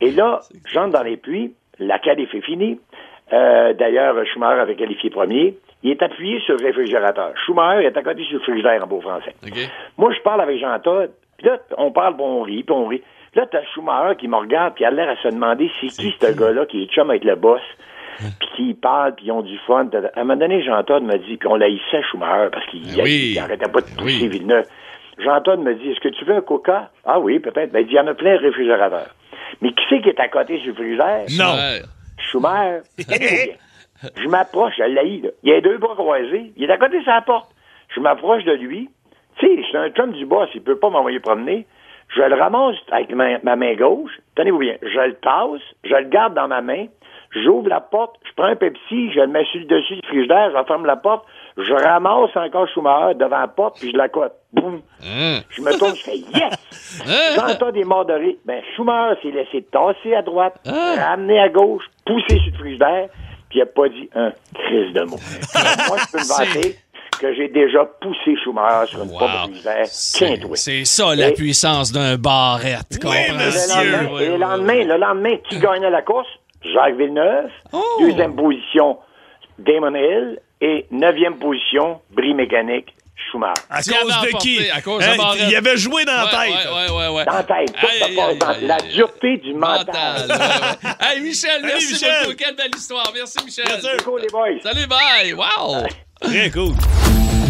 Et 0.00 0.10
là, 0.10 0.40
j'entre 0.72 0.92
dans 0.92 1.02
les 1.04 1.16
puits. 1.16 1.54
La 1.78 1.98
qualif 1.98 2.34
est 2.34 2.40
finie. 2.40 2.80
Euh, 3.32 3.72
D'ailleurs, 3.74 4.16
Schumacher 4.26 4.60
avait 4.60 4.74
qualifié 4.76 5.10
premier. 5.10 5.56
Il 5.86 5.92
est 5.92 6.02
appuyé 6.02 6.40
sur 6.40 6.56
le 6.56 6.66
réfrigérateur. 6.66 7.30
Schumacher 7.44 7.86
est 7.86 7.96
à 7.96 8.02
côté 8.02 8.24
sur 8.24 8.38
le 8.38 8.44
frigidaire 8.44 8.82
en 8.82 8.88
beau 8.88 9.00
français. 9.00 9.34
Moi, 9.96 10.12
je 10.12 10.20
parle 10.22 10.40
avec 10.40 10.58
Jean 10.58 10.76
Todd. 10.80 11.10
Puis 11.38 11.46
là, 11.46 11.58
on 11.78 11.92
parle, 11.92 12.14
puis 12.16 12.24
on 12.26 12.42
rit, 12.42 12.64
puis 12.64 12.74
on 12.74 12.86
rit. 12.88 13.02
Là, 13.36 13.46
t'as 13.48 13.62
Schumacher 13.72 14.16
qui 14.16 14.26
me 14.26 14.34
regarde, 14.36 14.74
puis 14.74 14.82
il 14.82 14.86
a 14.88 14.90
l'air 14.90 15.08
à 15.08 15.16
se 15.22 15.28
demander 15.28 15.70
c'est 15.80 15.86
qui 15.88 16.12
ce 16.20 16.32
gars-là 16.36 16.66
qui 16.66 16.82
est 16.82 16.86
chum 16.86 17.08
avec 17.10 17.22
le 17.22 17.36
boss, 17.36 17.60
puis 18.18 18.48
qui 18.56 18.74
parle, 18.74 19.14
puis 19.14 19.26
ils 19.26 19.30
ont 19.32 19.42
du 19.42 19.56
fun. 19.66 19.88
À 19.92 20.20
un 20.20 20.24
moment 20.24 20.36
donné, 20.36 20.60
Jean 20.64 20.82
Todd 20.82 21.04
me 21.04 21.16
dit, 21.18 21.36
puis 21.36 21.46
on 21.46 21.54
l'haïssait 21.54 22.02
Schumacher 22.10 22.48
parce 22.50 22.66
qu'il 22.66 22.82
Ben 22.96 23.04
oui. 23.04 23.38
arrêtait 23.40 23.68
pas 23.70 23.80
de 23.82 23.86
pousser 23.86 24.02
Oui. 24.22 24.28
Villeneuve. 24.28 24.66
Jean 25.18 25.40
Todd 25.42 25.60
me 25.60 25.72
dit, 25.74 25.90
est-ce 25.90 26.00
que 26.00 26.08
tu 26.08 26.24
veux 26.24 26.34
un 26.34 26.40
coca? 26.40 26.90
Ah 27.04 27.20
oui, 27.20 27.38
peut-être. 27.38 27.70
Ben, 27.70 27.80
il 27.80 27.86
dit, 27.86 27.92
il 27.92 27.96
y 27.96 28.00
en 28.00 28.06
a 28.08 28.14
plein 28.14 28.34
de 28.36 28.40
réfrigérateurs. 28.42 29.14
Mais 29.62 29.70
qui 29.72 29.84
c'est 29.88 30.00
qui 30.02 30.08
est 30.08 30.18
à 30.20 30.28
côté 30.28 30.58
sur 30.60 30.68
le 30.68 30.74
frigidaire? 30.74 31.24
Non. 31.38 31.54
Schumacher. 32.18 32.80
Je 34.16 34.28
m'approche, 34.28 34.74
je 34.78 34.82
l'haïs, 34.84 35.22
là. 35.22 35.30
Il 35.42 35.52
a 35.52 35.60
deux 35.60 35.78
bras 35.78 35.94
croisés. 35.94 36.52
Il 36.56 36.68
est 36.68 36.72
à 36.72 36.78
côté 36.78 36.98
de 37.00 37.04
sa 37.04 37.20
porte. 37.22 37.50
Je 37.94 38.00
m'approche 38.00 38.44
de 38.44 38.52
lui. 38.52 38.90
Tu 39.38 39.46
sais, 39.46 39.62
c'est 39.70 39.78
un 39.78 39.90
chum 39.90 40.12
du 40.12 40.26
boss. 40.26 40.48
Il 40.54 40.62
peut 40.62 40.78
pas 40.78 40.90
m'envoyer 40.90 41.20
promener. 41.20 41.66
Je 42.14 42.22
le 42.22 42.34
ramasse 42.36 42.76
avec 42.92 43.10
ma, 43.14 43.38
ma 43.42 43.56
main 43.56 43.74
gauche. 43.74 44.12
Tenez-vous 44.36 44.58
bien. 44.58 44.76
Je 44.82 45.00
le 45.00 45.14
tasse. 45.14 45.60
Je 45.84 45.94
le 45.94 46.08
garde 46.08 46.34
dans 46.34 46.48
ma 46.48 46.60
main. 46.60 46.86
J'ouvre 47.32 47.68
la 47.68 47.80
porte. 47.80 48.16
Je 48.24 48.32
prends 48.36 48.46
un 48.46 48.56
Pepsi. 48.56 49.10
Je 49.12 49.20
le 49.20 49.26
mets 49.26 49.44
sur 49.46 49.60
le 49.60 49.66
dessus 49.66 49.96
du 49.96 50.06
frigidaire. 50.08 50.50
Je 50.56 50.64
ferme 50.66 50.86
la 50.86 50.96
porte. 50.96 51.26
Je 51.58 51.72
ramasse 51.72 52.34
encore 52.36 52.68
Schumacher 52.68 53.14
devant 53.14 53.40
la 53.40 53.48
porte. 53.48 53.78
Puis 53.80 53.90
je 53.90 53.96
la 53.96 54.08
cote. 54.08 54.32
Boum. 54.52 54.80
Hein? 55.02 55.40
Je 55.50 55.60
me 55.62 55.76
tourne. 55.78 55.94
Je 55.96 56.02
fais 56.02 56.16
yes! 56.34 57.02
Hein? 57.06 57.34
J'entends 57.48 57.72
des 57.72 57.84
morts 57.84 58.04
de 58.06 58.12
rire. 58.14 58.36
Ben, 58.44 58.62
Schumacher 58.74 59.20
s'est 59.22 59.30
laissé 59.34 59.62
tasser 59.64 60.14
à 60.14 60.22
droite, 60.22 60.54
Ah. 60.66 61.08
ramener 61.10 61.38
à 61.40 61.48
gauche, 61.48 61.84
pousser 62.06 62.38
sur 62.38 62.52
le 62.52 62.58
frigidaire, 62.58 63.08
puis 63.56 63.58
il 63.58 63.62
a 63.62 63.66
pas 63.66 63.88
dit 63.88 64.08
un 64.14 64.32
crise 64.54 64.92
de 64.92 65.02
mot. 65.02 65.16
moi, 65.88 65.96
je 65.98 66.12
peux 66.12 66.18
me 66.18 66.28
vanter 66.54 66.76
que 67.18 67.34
j'ai 67.34 67.48
déjà 67.48 67.84
poussé 67.84 68.36
Schumacher 68.44 68.90
sur 68.90 69.02
une 69.04 69.10
Wow. 69.10 69.18
pomme 69.18 70.54
C'est 70.54 70.84
ça 70.84 71.14
la 71.14 71.28
Et- 71.28 71.32
puissance 71.34 71.90
d'un 71.92 72.16
barrette. 72.16 72.98
Oui, 73.02 73.16
le 73.28 73.34
lendemain, 73.34 74.10
Oui, 74.12 74.22
et 74.22 74.26
le 74.26 74.32
oui, 74.34 74.38
lendemain, 74.38 74.84
le 74.84 74.96
lendemain, 74.98 75.36
qui 75.48 75.58
gagnait 75.58 75.90
la 75.90 76.02
course? 76.02 76.28
Jacques 76.74 76.96
Villeneuve. 76.96 77.48
Oh! 77.72 77.82
Deuxième 78.00 78.34
position, 78.36 78.98
Damon 79.58 79.94
Hill. 79.94 80.40
Et 80.60 80.86
neuvième 80.90 81.36
position, 81.38 82.00
Brie 82.12 82.32
Mécanique, 82.34 82.94
Schumacher. 83.30 83.62
À 83.70 83.82
cause 83.82 83.92
de 84.22 84.26
qui? 84.38 84.56
emporté, 84.58 84.70
à 84.70 84.80
cause 84.82 85.04
de 85.04 85.08
Hein, 85.10 85.46
il 85.48 85.56
avait 85.56 85.76
joué 85.76 86.04
dans 86.04 86.12
la 86.16 86.26
tête. 86.26 86.50
Ouais, 86.54 86.90
ouais, 86.90 86.96
ouais, 86.96 87.08
ouais. 87.16 87.24
Dans 87.24 87.32
la 87.34 87.42
tête, 87.42 87.72
tout 87.80 87.86
Aïe, 87.86 87.98
ça 87.98 88.04
aïe, 88.06 88.14
passe 88.16 88.28
aïe, 88.28 88.38
dans 88.38 88.48
aïe, 88.48 88.66
la 88.66 88.74
aïe. 88.76 88.92
dureté 88.94 89.36
du 89.38 89.54
Mental. 89.54 89.86
mental. 89.86 90.26
ouais, 90.28 90.36
ouais. 90.90 91.14
Hey, 91.16 91.20
Michel, 91.22 91.60
merci 91.62 91.92
Michel. 91.92 92.10
beaucoup. 92.24 92.36
Quelle 92.36 92.56
belle 92.56 92.70
histoire. 92.76 93.10
Merci, 93.14 93.38
Michel. 93.44 93.64
Cool, 94.04 94.20
les 94.20 94.28
boys. 94.28 94.60
Salut, 94.62 94.86
bye. 94.86 95.32
Wow. 95.32 95.86
Très 96.20 96.50
cool. 96.50 96.74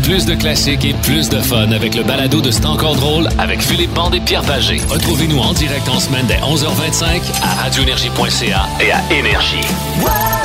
Plus 0.04 0.24
de 0.24 0.36
classiques 0.36 0.84
et 0.84 0.94
plus 1.02 1.28
de 1.28 1.40
fun 1.40 1.72
avec 1.72 1.96
le 1.96 2.04
balado 2.04 2.40
de 2.40 2.52
C'est 2.52 2.64
encore 2.66 2.94
drôle 2.94 3.28
avec 3.40 3.60
Philippe 3.60 3.90
Bande 3.92 4.14
et 4.14 4.20
Pierre 4.20 4.42
Pagé. 4.42 4.76
Retrouvez-nous 4.88 5.38
en 5.40 5.52
direct 5.52 5.88
en 5.88 5.98
semaine 5.98 6.26
dès 6.26 6.36
11h25 6.36 7.20
à 7.42 7.62
radioénergie.ca 7.64 8.66
et 8.80 8.92
à 8.92 9.00
Énergie. 9.12 9.56
Énergie. 9.56 10.35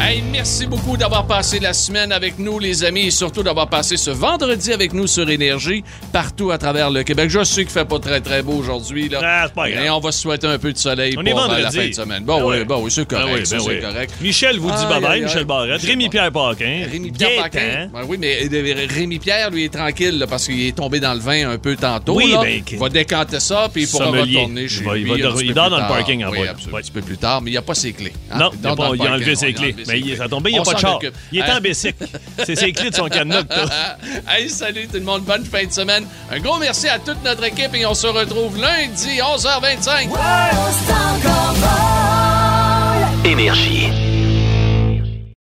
Hey, 0.00 0.22
merci 0.32 0.66
beaucoup 0.66 0.96
d'avoir 0.96 1.26
passé 1.26 1.60
la 1.60 1.74
semaine 1.74 2.12
avec 2.12 2.38
nous, 2.38 2.58
les 2.58 2.82
amis, 2.84 3.08
et 3.08 3.10
surtout 3.10 3.42
d'avoir 3.42 3.68
passé 3.68 3.98
ce 3.98 4.10
vendredi 4.10 4.72
avec 4.72 4.94
nous 4.94 5.06
sur 5.06 5.28
Énergie, 5.28 5.84
partout 6.14 6.50
à 6.50 6.56
travers 6.56 6.90
le 6.90 7.02
Québec. 7.02 7.28
Je 7.28 7.44
sais 7.44 7.62
qu'il 7.64 7.70
fait 7.72 7.84
pas 7.84 7.98
très, 7.98 8.22
très 8.22 8.42
beau 8.42 8.52
aujourd'hui, 8.54 9.10
là. 9.10 9.20
Ah, 9.22 9.42
c'est 9.48 9.54
pas 9.54 9.68
grave. 9.70 9.84
Et 9.84 9.90
on 9.90 10.00
va 10.00 10.12
se 10.12 10.20
souhaiter 10.20 10.46
un 10.46 10.58
peu 10.58 10.72
de 10.72 10.78
soleil 10.78 11.14
On 11.18 11.22
pour 11.22 11.42
euh, 11.42 11.58
la 11.58 11.70
fin 11.70 11.88
de 11.88 11.92
semaine. 11.92 12.24
Bon, 12.24 12.38
Ben 12.40 12.58
oui, 12.58 12.64
bon, 12.64 12.82
oui, 12.82 12.90
c'est 12.90 13.06
correct, 13.06 13.26
Ben 13.30 13.38
oui, 13.40 13.46
ça, 13.46 13.56
ben 13.58 13.64
oui. 13.66 13.80
correct. 13.82 14.14
Michel 14.22 14.58
vous 14.58 14.70
dit 14.70 14.84
bye-bye, 14.84 15.06
aïe, 15.06 15.22
Michel. 15.22 15.44
Barrette. 15.44 15.82
Rémi-Pierre 15.82 16.32
Paquin. 16.32 16.82
Rémi-Pierre. 16.90 17.42
Paquin. 17.42 17.88
Ben 17.92 18.00
oui, 18.08 18.16
mais 18.18 18.38
euh, 18.50 18.86
Rémi-Pierre, 18.88 19.50
lui, 19.50 19.64
est 19.64 19.74
tranquille 19.74 20.18
là, 20.18 20.26
parce 20.26 20.46
qu'il 20.46 20.66
est 20.66 20.72
tombé 20.76 21.00
dans 21.00 21.12
le 21.12 21.20
vin 21.20 21.50
un 21.50 21.58
peu 21.58 21.76
tantôt. 21.76 22.14
Oui, 22.16 22.32
là. 22.32 22.40
ben, 22.42 22.62
Il 22.72 22.78
va 22.78 22.88
décanter 22.88 23.40
ça, 23.40 23.68
puis 23.70 23.82
il 23.82 23.88
pourra 23.88 24.06
retourner 24.06 24.68
chez 24.68 24.80
Il 24.80 24.86
va- 24.86 24.96
il 24.96 25.02
lui 25.04 25.10
va 25.22 25.42
il 25.42 25.52
dort 25.52 25.68
dans 25.68 25.80
le 25.80 25.88
parking 25.88 26.24
en 26.24 26.30
Oui, 26.30 26.38
un 26.48 26.54
petit 26.54 26.90
peu 26.92 27.02
plus 27.02 27.18
tard, 27.18 27.42
mais 27.42 27.50
il 27.50 27.54
n'y 27.54 27.58
a 27.58 27.62
pas 27.62 27.74
ses 27.74 27.92
clés. 27.92 28.12
hein. 28.30 28.38
Non, 28.38 28.50
Il 28.54 29.17
a, 29.18 29.22
a 29.22 29.24
enlevé 29.24 29.36
ses 29.36 29.46
a 29.48 29.52
clés. 29.52 29.76
Mais 29.86 30.00
il 30.00 30.12
est 30.12 30.28
tombé, 30.28 30.50
il 30.50 30.60
On 30.60 30.64
n'a 30.64 30.64
pas 30.64 30.74
de 30.74 30.78
char. 30.80 30.98
Il 31.32 31.38
est 31.38 31.42
Hein? 31.42 31.56
en 31.58 31.60
bicycle. 31.60 32.06
C'est 32.44 32.56
ses 32.56 32.72
clés 32.72 32.90
de 32.90 32.94
son 32.94 33.08
cadenas 33.08 33.42
hey, 34.28 34.48
salut 34.48 34.86
tout 34.88 34.94
le 34.98 35.04
monde, 35.04 35.22
bonne 35.24 35.44
fin 35.44 35.64
de 35.64 35.72
semaine. 35.72 36.04
Un 36.30 36.38
gros 36.40 36.58
merci 36.58 36.88
à 36.88 36.98
toute 36.98 37.22
notre 37.24 37.44
équipe 37.44 37.74
et 37.74 37.86
on 37.86 37.94
se 37.94 38.06
retrouve 38.06 38.58
lundi 38.60 39.18
11h25. 39.18 40.08
Énergie. 43.24 44.07